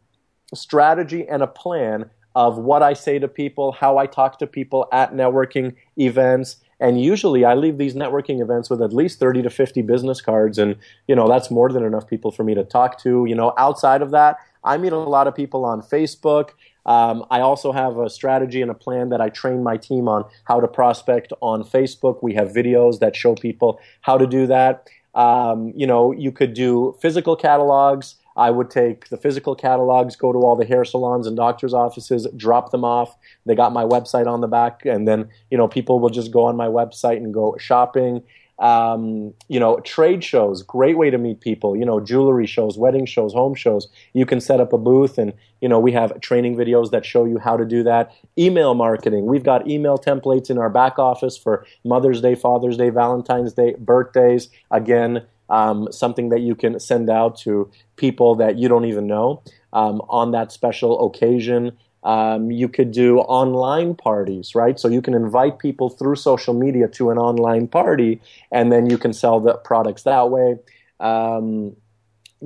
[0.53, 4.87] strategy and a plan of what I say to people, how I talk to people
[4.91, 9.49] at networking events, and usually I leave these networking events with at least 30 to
[9.49, 10.57] 50 business cards.
[10.57, 10.75] And,
[11.07, 13.25] you know, that's more than enough people for me to talk to.
[13.27, 16.51] You know, outside of that, I meet a lot of people on Facebook.
[16.85, 20.25] Um, I also have a strategy and a plan that I train my team on
[20.45, 22.23] how to prospect on Facebook.
[22.23, 24.87] We have videos that show people how to do that.
[25.15, 28.15] Um, you know, you could do physical catalogs.
[28.39, 32.25] I would take the physical catalogs, go to all the hair salons and doctors' offices,
[32.37, 33.17] drop them off.
[33.45, 36.45] They got my website on the back, and then you know people will just go
[36.45, 38.23] on my website and go shopping.
[38.59, 41.75] Um, you know, trade shows, great way to meet people.
[41.75, 43.87] You know, jewelry shows, wedding shows, home shows.
[44.13, 47.25] You can set up a booth, and you know we have training videos that show
[47.25, 48.13] you how to do that.
[48.37, 52.89] Email marketing, we've got email templates in our back office for Mother's Day, Father's Day,
[52.89, 54.47] Valentine's Day, birthdays.
[54.71, 59.41] Again, um, something that you can send out to people that you don't even know
[59.73, 61.77] um, on that special occasion.
[62.03, 64.79] Um, you could do online parties, right?
[64.79, 68.21] So you can invite people through social media to an online party,
[68.51, 70.57] and then you can sell the products that way.
[70.99, 71.75] Um,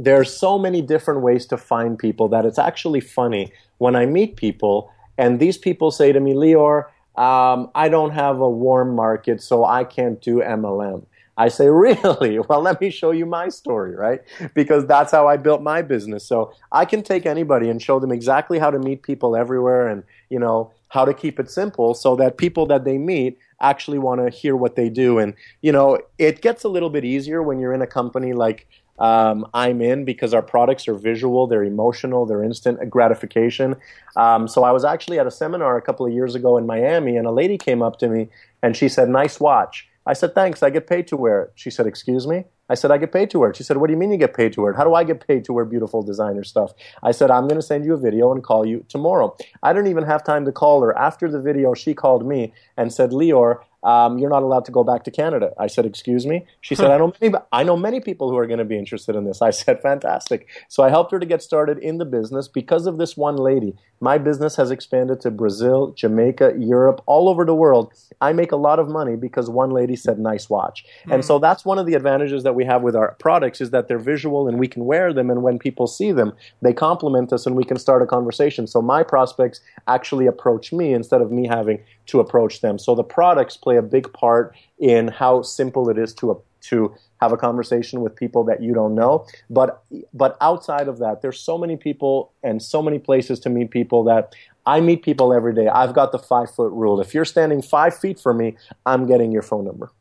[0.08, 4.38] are so many different ways to find people that it's actually funny when I meet
[4.38, 6.86] people and these people say to me, Lior,
[7.16, 11.06] um, I don't have a warm market, so I can't do MLM.
[11.38, 12.40] I say, really?
[12.48, 14.22] Well, let me show you my story, right?
[14.54, 16.26] Because that's how I built my business.
[16.26, 20.04] So I can take anybody and show them exactly how to meet people everywhere and,
[20.30, 24.22] you know, how to keep it simple so that people that they meet actually want
[24.22, 25.18] to hear what they do.
[25.18, 28.68] And, you know, it gets a little bit easier when you're in a company like
[29.00, 33.76] um, I'm in because our products are visual, they're emotional, they're instant gratification.
[34.16, 37.18] Um, so I was actually at a seminar a couple of years ago in Miami,
[37.18, 38.30] and a lady came up to me
[38.62, 39.88] and she said, Nice watch.
[40.06, 41.52] I said, Thanks, I get paid to wear it.
[41.56, 42.46] She said, Excuse me?
[42.70, 43.56] I said, I get paid to wear it.
[43.56, 44.78] She said, What do you mean you get paid to wear it?
[44.78, 46.74] How do I get paid to wear beautiful designer stuff?
[47.02, 49.36] I said, I'm going to send you a video and call you tomorrow.
[49.62, 50.98] I didn't even have time to call her.
[50.98, 54.84] After the video, she called me and said, Lior, um, you're not allowed to go
[54.84, 55.52] back to Canada.
[55.60, 56.46] I said, excuse me.
[56.62, 59.16] She said, I know many, I know many people who are going to be interested
[59.16, 59.42] in this.
[59.42, 60.48] I said, fantastic.
[60.70, 63.76] So I helped her to get started in the business because of this one lady.
[64.00, 67.94] My business has expanded to Brazil, Jamaica, Europe, all over the world.
[68.20, 70.86] I make a lot of money because one lady said, nice watch.
[71.02, 71.14] Mm-hmm.
[71.14, 73.88] And so that's one of the advantages that we have with our products is that
[73.88, 75.30] they're visual and we can wear them.
[75.30, 78.68] And when people see them, they compliment us and we can start a conversation.
[78.68, 82.78] So my prospects actually approach me instead of me having to approach them.
[82.78, 87.32] So the products play a big part in how simple it is to to have
[87.34, 89.26] a conversation with people that you don't know.
[89.50, 89.84] But
[90.14, 94.04] but outside of that, there's so many people and so many places to meet people
[94.06, 94.34] that
[94.66, 95.68] I meet people every day.
[95.68, 97.02] I've got the five foot rule.
[97.02, 99.92] If you're standing five feet from me, I'm getting your phone number.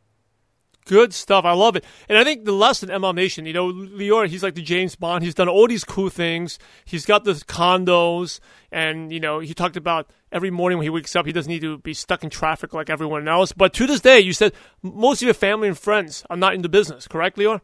[0.84, 1.44] Good stuff.
[1.44, 1.84] I love it.
[2.08, 5.22] And I think the lesson, MLM Nation, you know, Lior, he's like the James Bond.
[5.22, 6.58] He's done all these cool things.
[6.84, 8.40] He's got the condos.
[8.72, 11.60] And, you know, he talked about every morning when he wakes up, he doesn't need
[11.60, 13.52] to be stuck in traffic like everyone else.
[13.52, 14.52] But to this day, you said
[14.82, 17.60] most of your family and friends are not in the business, correct, Lior?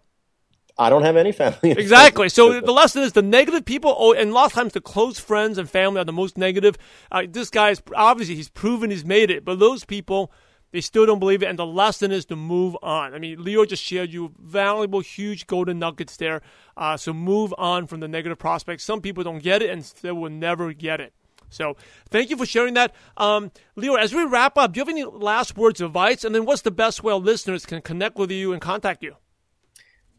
[0.81, 1.73] I don't have any family.
[1.73, 2.29] Exactly.
[2.29, 5.19] So the lesson is the negative people, oh, and a lot of times the close
[5.19, 6.79] friends and family are the most negative.
[7.11, 10.31] Uh, this is obviously he's proven he's made it, but those people
[10.71, 13.15] they still don't believe it, and the lesson is to move on.
[13.15, 16.43] I mean, Leo just shared you valuable, huge golden nuggets there.
[16.77, 18.85] Uh, so move on from the negative prospects.
[18.85, 21.15] Some people don't get it, and they will never get it.
[21.51, 21.77] So
[22.11, 22.95] thank you for sharing that.
[23.17, 26.25] Um, Lior, as we wrap up, do you have any last words of advice?
[26.25, 29.17] And then what's the best way listeners can connect with you and contact you?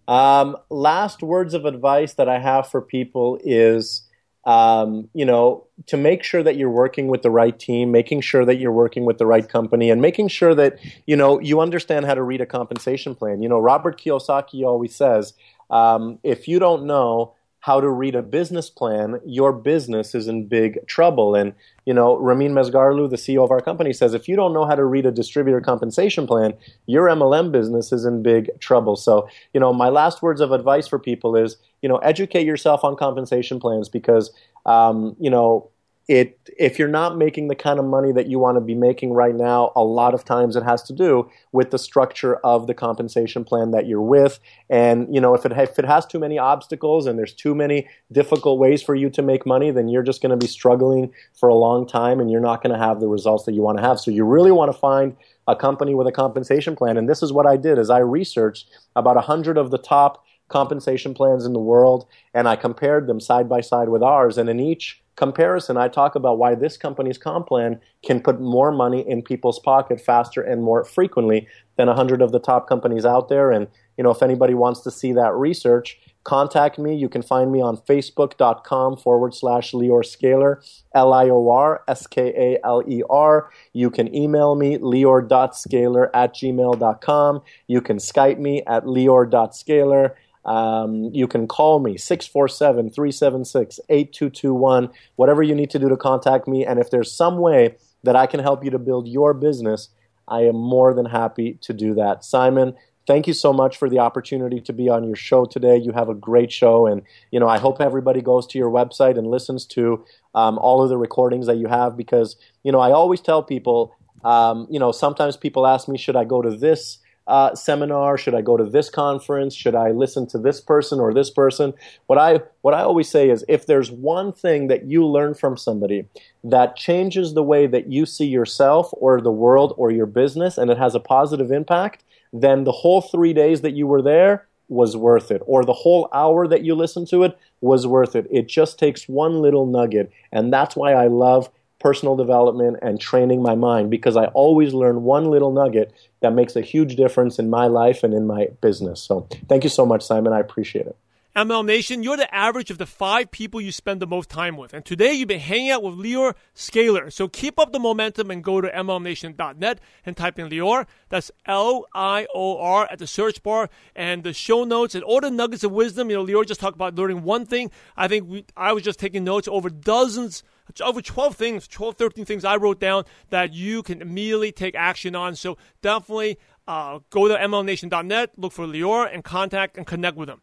[0.08, 4.10] Um, last words of advice that I have for people is
[4.46, 8.46] um, you know, to make sure that you're working with the right team, making sure
[8.46, 12.06] that you're working with the right company, and making sure that you know you understand
[12.06, 13.44] how to read a compensation plan.
[13.44, 15.34] You know, Robert Kiyosaki always says,
[15.70, 20.48] um, if you don't know how to read a business plan, your business is in
[20.48, 21.36] big trouble.
[21.36, 21.54] And
[21.86, 24.76] you know, Ramin Mesgarlu, the CEO of our company, says if you don't know how
[24.76, 26.54] to read a distributor compensation plan,
[26.86, 28.96] your MLM business is in big trouble.
[28.96, 32.84] So, you know, my last words of advice for people is, you know, educate yourself
[32.84, 34.32] on compensation plans because,
[34.66, 35.70] um, you know,
[36.10, 39.14] it if you're not making the kind of money that you want to be making
[39.14, 42.74] right now a lot of times it has to do with the structure of the
[42.74, 44.40] compensation plan that you're with.
[44.72, 47.88] And you know if it if it has too many obstacles and there's too many
[48.12, 51.48] difficult ways for you to make money then you're just going to be struggling for
[51.48, 53.84] a long time and you're not going to have the results that you want to
[53.84, 54.00] have.
[54.00, 55.16] So you really want to find
[55.48, 56.98] a company with a compensation plan.
[56.98, 61.14] And this is what I did is I researched about 100 of the top compensation
[61.14, 64.60] plans in the world and I compared them side by side with ours and in
[64.60, 69.22] each comparison, I talk about why this company's comp plan can put more money in
[69.22, 71.46] people's pocket faster and more frequently
[71.76, 73.52] than 100 of the top companies out there.
[73.52, 76.96] And, you know, if anybody wants to see that research, contact me.
[76.96, 82.08] You can find me on facebook.com forward slash Lior Skaler, L I O R S
[82.08, 83.52] K A L E R.
[83.74, 87.42] You can email me, lior.skaler at gmail.com.
[87.68, 90.12] You can Skype me at lior.skaler.
[90.50, 96.48] Um, you can call me 647 376 8221, whatever you need to do to contact
[96.48, 96.66] me.
[96.66, 99.90] And if there's some way that I can help you to build your business,
[100.28, 102.26] I am more than happy to do that.
[102.26, 102.74] Simon,
[103.06, 105.78] thank you so much for the opportunity to be on your show today.
[105.78, 109.20] You have a great show, and you know I hope everybody goes to your website
[109.20, 112.92] and listens to um, all of the recordings that you have because you know I
[112.92, 116.98] always tell people, um, you know, sometimes people ask me, should I go to this
[117.30, 118.18] uh, seminar?
[118.18, 119.56] Should I go to this conference?
[119.56, 121.74] Should I listen to this person or this person?
[122.08, 125.56] What I what I always say is, if there's one thing that you learn from
[125.56, 126.06] somebody
[126.44, 130.70] that changes the way that you see yourself or the world or your business, and
[130.70, 132.04] it has a positive impact,
[132.34, 136.08] then the whole three days that you were there was worth it, or the whole
[136.14, 138.28] hour that you listened to it was worth it.
[138.30, 141.50] It just takes one little nugget, and that's why I love
[141.80, 146.56] personal development and training my mind because I always learn one little nugget that makes
[146.56, 149.02] a huge difference in my life and in my business.
[149.02, 150.34] So thank you so much, Simon.
[150.34, 150.98] I appreciate it.
[151.36, 154.74] ML Nation, you're the average of the five people you spend the most time with.
[154.74, 157.14] And today you've been hanging out with Lior Skaler.
[157.14, 160.86] So keep up the momentum and go to MLMNation.net and type in Lior.
[161.08, 165.22] That's L I O R at the search bar and the show notes and all
[165.22, 166.10] the nuggets of wisdom.
[166.10, 167.70] You know, Lior just talked about learning one thing.
[167.96, 170.44] I think we, I was just taking notes over dozens
[170.82, 175.16] over 12 things, 12, 13 things I wrote down that you can immediately take action
[175.16, 175.36] on.
[175.36, 180.42] So definitely uh, go to mlnation.net, look for Lior, and contact and connect with them.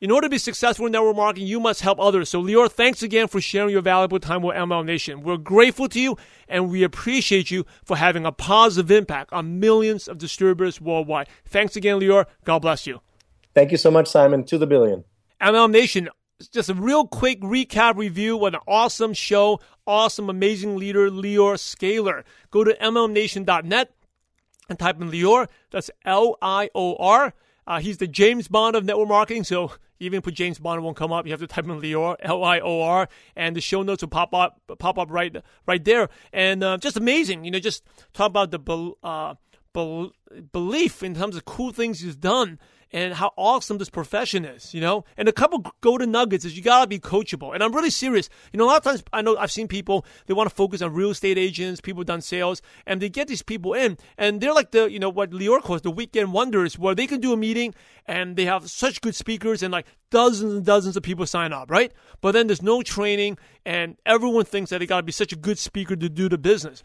[0.00, 2.30] In order to be successful in network marketing, you must help others.
[2.30, 5.22] So, Lior, thanks again for sharing your valuable time with MLM Nation.
[5.22, 6.16] We're grateful to you
[6.48, 11.28] and we appreciate you for having a positive impact on millions of distributors worldwide.
[11.44, 12.24] Thanks again, Lior.
[12.44, 13.02] God bless you.
[13.54, 14.44] Thank you so much, Simon.
[14.44, 15.04] To the billion.
[15.38, 16.08] MLM Nation,
[16.48, 18.36] just a real quick recap review.
[18.36, 19.60] What an awesome show.
[19.86, 22.24] Awesome, amazing leader, Lior Skaler.
[22.50, 23.92] Go to MLNation.net
[24.68, 25.48] and type in Lior.
[25.70, 27.34] That's L I O R.
[27.66, 29.44] Uh, he's the James Bond of network marketing.
[29.44, 31.26] So even put James Bond, won't come up.
[31.26, 34.08] You have to type in Lior, L I O R, and the show notes will
[34.08, 35.36] pop up, pop up right,
[35.66, 36.08] right there.
[36.32, 39.34] And uh, just amazing, you know, just talk about the uh,
[40.52, 42.58] belief in terms of cool things he's done
[42.92, 45.04] and how awesome this profession is, you know?
[45.16, 47.54] And a couple golden nuggets is you gotta be coachable.
[47.54, 48.28] And I'm really serious.
[48.52, 50.82] You know, a lot of times I know I've seen people, they want to focus
[50.82, 54.54] on real estate agents, people done sales, and they get these people in, and they're
[54.54, 57.36] like the, you know, what Lior calls the weekend wonders, where they can do a
[57.36, 57.74] meeting
[58.06, 61.70] and they have such good speakers and like dozens and dozens of people sign up,
[61.70, 61.92] right?
[62.20, 65.58] But then there's no training and everyone thinks that they gotta be such a good
[65.58, 66.82] speaker to do the business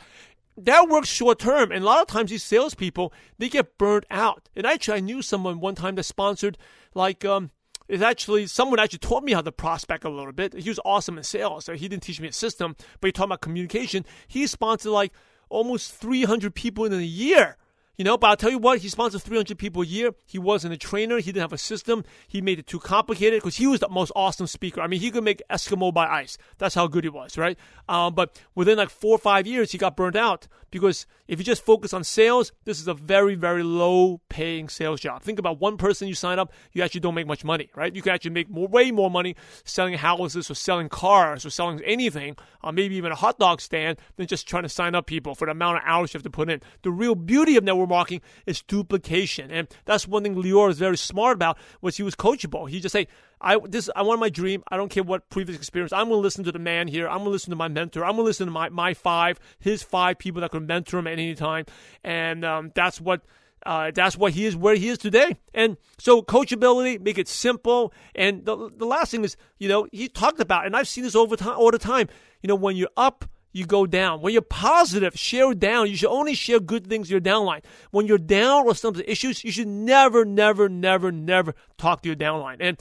[0.58, 1.72] that works short term.
[1.72, 4.50] And a lot of times these salespeople, they get burnt out.
[4.56, 6.58] And actually, I knew someone one time that sponsored,
[6.94, 7.52] like, um,
[7.88, 10.54] it's actually someone actually taught me how to prospect a little bit.
[10.54, 11.66] He was awesome in sales.
[11.66, 14.06] So he didn't teach me a system, but he taught me about communication.
[14.28, 15.12] He sponsored like
[15.50, 17.58] almost 300 people in a year.
[17.98, 20.12] You know, but I'll tell you what, he sponsors 300 people a year.
[20.26, 21.18] He wasn't a trainer.
[21.18, 22.04] He didn't have a system.
[22.28, 24.82] He made it too complicated because he was the most awesome speaker.
[24.82, 26.38] I mean, he could make Eskimo buy ice.
[26.58, 27.58] That's how good he was, right?
[27.88, 31.46] Um, but within like four or five years, he got burned out because if you
[31.46, 35.22] just focus on sales, this is a very, very low paying sales job.
[35.22, 37.96] Think about one person you sign up, you actually don't make much money, right?
[37.96, 41.82] You can actually make more, way more money selling houses or selling cars or selling
[41.86, 45.36] anything, or maybe even a hot dog stand than just trying to sign up people
[45.36, 46.62] for the amount of hours you have to put in.
[46.82, 49.52] The real beauty of network network marketing is duplication.
[49.52, 52.70] And that's one thing Lior is very smart about was he was coachable.
[52.70, 53.08] He just say,
[53.42, 54.64] I this I want my dream.
[54.70, 55.94] I don't care what previous experience.
[55.94, 57.08] I'm gonna listen to the man here.
[57.08, 58.04] I'm gonna listen to my mentor.
[58.06, 61.14] I'm gonna listen to my, my five, his five people that could mentor him at
[61.14, 61.66] any time.
[62.04, 63.22] And um, that's what
[63.66, 65.38] uh, that's what he is where he is today.
[65.54, 67.94] And so coachability, make it simple.
[68.14, 71.16] And the, the last thing is, you know, he talked about, and I've seen this
[71.16, 72.08] over time all the time.
[72.42, 74.20] You know, when you're up you go down.
[74.20, 75.90] When you're positive, share down.
[75.90, 77.64] You should only share good things in your downline.
[77.90, 82.18] When you're down or some issues, you should never, never, never, never talk to your
[82.18, 82.58] downline.
[82.60, 82.78] And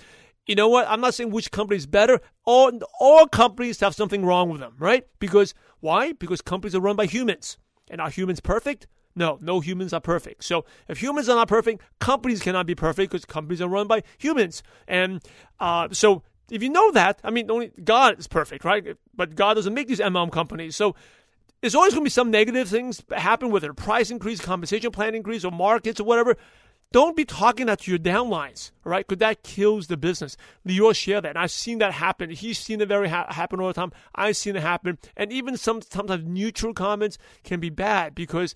[0.49, 0.89] you know what?
[0.89, 2.21] I'm not saying which company is better.
[2.45, 5.07] All, all companies have something wrong with them, right?
[5.21, 6.13] Because why?
[6.13, 7.57] Because companies are run by humans.
[7.89, 8.89] And are humans perfect?
[9.17, 10.45] No, no humans are perfect.
[10.45, 14.03] So if humans are not perfect, companies cannot be perfect because companies are run by
[14.19, 14.63] humans.
[14.89, 15.23] And
[15.61, 18.97] uh, so if you know that, I mean, only God is perfect, right?
[19.15, 20.77] But God doesn't make these MLM companies.
[20.77, 20.95] So
[21.61, 25.45] there's always going to be some negative things happen, whether price increase, compensation plan increase,
[25.45, 26.37] or markets or whatever.
[26.93, 29.05] Don't be talking that to your downlines, right?
[29.05, 30.37] Because that kills the business.
[30.65, 31.31] Lior share that.
[31.31, 32.31] And I've seen that happen.
[32.31, 33.91] He's seen it very ha- happen all the time.
[34.15, 34.99] I've seen it happen.
[35.17, 38.55] And even some sometimes neutral comments can be bad because,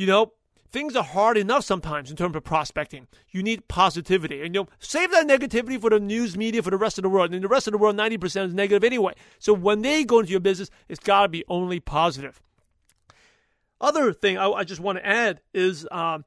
[0.00, 0.32] you know,
[0.72, 3.06] things are hard enough sometimes in terms of prospecting.
[3.28, 4.40] You need positivity.
[4.40, 7.10] And you know, save that negativity for the news media for the rest of the
[7.10, 7.34] world.
[7.34, 9.12] And the rest of the world, 90% is negative anyway.
[9.38, 12.40] So when they go into your business, it's got to be only positive.
[13.78, 16.24] Other thing I, I just want to add is um,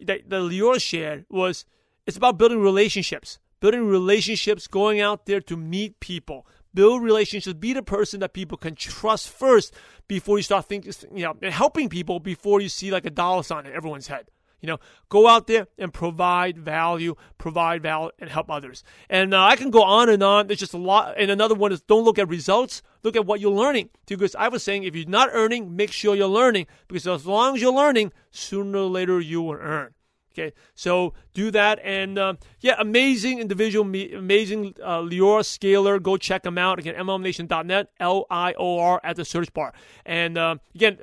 [0.00, 1.64] that the Lior shared was
[2.06, 3.40] it's about building relationships.
[3.58, 6.46] Building relationships, going out there to meet people,
[6.76, 9.74] build relationships, be the person that people can trust first
[10.06, 13.66] before you start thinking, you know, helping people before you see like a dollar sign
[13.66, 14.26] in everyone's head.
[14.60, 18.84] You know, go out there and provide value, provide value, and help others.
[19.08, 20.46] And uh, I can go on and on.
[20.46, 21.14] There's just a lot.
[21.18, 23.90] And another one is don't look at results, look at what you're learning.
[24.06, 26.66] Because I was saying, if you're not earning, make sure you're learning.
[26.88, 29.94] Because as long as you're learning, sooner or later you will earn.
[30.38, 36.02] Okay, so do that, and uh, yeah, amazing individual, amazing uh, Lior Skaler.
[36.02, 36.94] Go check him out again.
[36.94, 39.72] MLMNation.net, L I O R at the search bar.
[40.04, 40.98] And uh, again,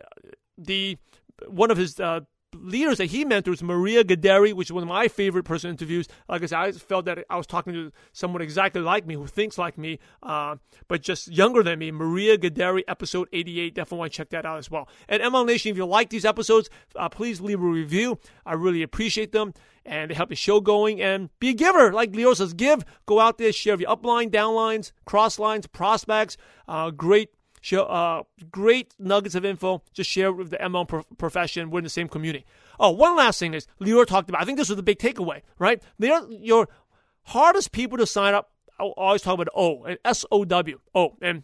[0.56, 1.00] the
[1.48, 2.20] one of his uh,
[2.54, 6.08] leaders that he mentors, Maria Gaderi, which is one of my favorite person interviews.
[6.28, 9.28] Like I said, I felt that I was talking to someone exactly like me, who
[9.28, 10.56] thinks like me, uh,
[10.88, 11.92] but just younger than me.
[11.92, 13.76] Maria Gaderi, episode 88.
[13.76, 14.88] Definitely want to check that out as well.
[15.08, 18.20] And ML Nation, if you like these episodes, uh, please leave a review.
[18.46, 19.54] I really appreciate them
[19.86, 21.92] and they help the show going and be a giver.
[21.92, 22.86] Like Leo says, give.
[23.06, 26.38] Go out there, share your upline, downlines, cross lines, prospects.
[26.68, 27.30] Uh, great
[27.64, 29.82] show, uh, great nuggets of info.
[29.94, 31.72] Just share with the MLM pro- profession.
[31.72, 32.46] We're in the same community.
[32.80, 34.42] Oh, one last thing is Leo talked about.
[34.42, 35.82] I think this was the big takeaway, right?
[35.98, 36.68] They're your
[37.24, 38.52] hardest people to sign up.
[38.80, 40.80] I always talk about O and S O W.
[40.94, 41.44] Oh, and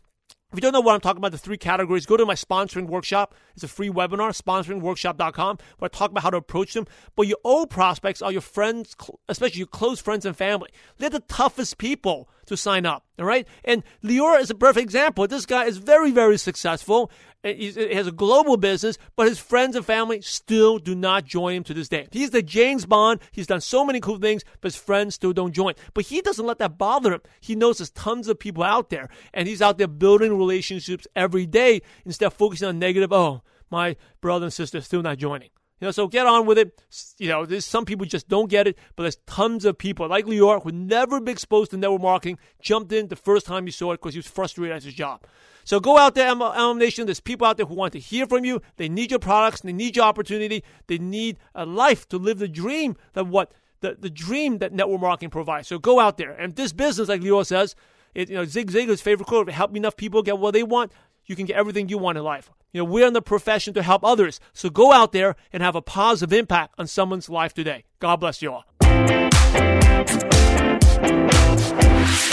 [0.52, 2.88] if you don't know what I'm talking about, the three categories, go to my sponsoring
[2.88, 3.36] workshop.
[3.54, 6.88] It's a free webinar, sponsoringworkshop.com, where I talk about how to approach them.
[7.16, 8.96] But your old prospects are your friends,
[9.28, 10.70] especially your close friends and family.
[10.98, 13.48] They're the toughest people to sign up, all right?
[13.64, 15.28] And Leora is a perfect example.
[15.28, 17.12] This guy is very, very successful.
[17.44, 21.24] Uh, he uh, has a global business, but his friends and family still do not
[21.24, 22.08] join him to this day.
[22.12, 23.22] He's the James Bond.
[23.32, 25.74] He's done so many cool things, but his friends still don't join.
[25.94, 27.22] But he doesn't let that bother him.
[27.40, 31.46] He knows there's tons of people out there, and he's out there building relationships every
[31.46, 33.14] day instead of focusing on negative.
[33.14, 35.50] Oh, my brother and sister still not joining.
[35.80, 36.84] You know, so get on with it.
[37.18, 40.26] You know, there's some people just don't get it, but there's tons of people like
[40.26, 43.94] Lior who never been exposed to network marketing, jumped in the first time he saw
[43.94, 45.24] it because he was frustrated at his job.
[45.64, 47.06] So go out there, MLM Nation.
[47.06, 48.62] There's people out there who want to hear from you.
[48.78, 49.62] They need your products.
[49.62, 50.64] They need your opportunity.
[50.88, 53.52] They need a life to live the dream that what
[53.82, 55.68] the, the dream that network marketing provides.
[55.68, 56.32] So go out there.
[56.32, 57.76] And this business, like Leo says,
[58.14, 60.92] it, you know, Zig Ziglar's favorite quote, help enough people get what they want,
[61.26, 62.50] you can get everything you want in life.
[62.72, 64.40] You know, we're in the profession to help others.
[64.54, 67.86] So go out there and have a positive impact on someone's life today.
[68.00, 68.66] God bless you all.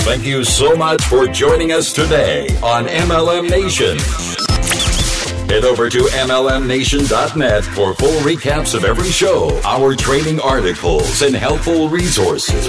[0.07, 3.99] Thank you so much for joining us today on MLM Nation.
[5.49, 11.89] Head over to MLMNation.net for full recaps of every show, our training articles, and helpful
[11.89, 12.67] resources.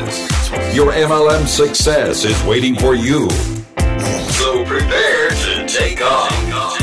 [0.76, 3.28] Your MLM success is waiting for you.
[3.30, 6.77] So prepare to take off.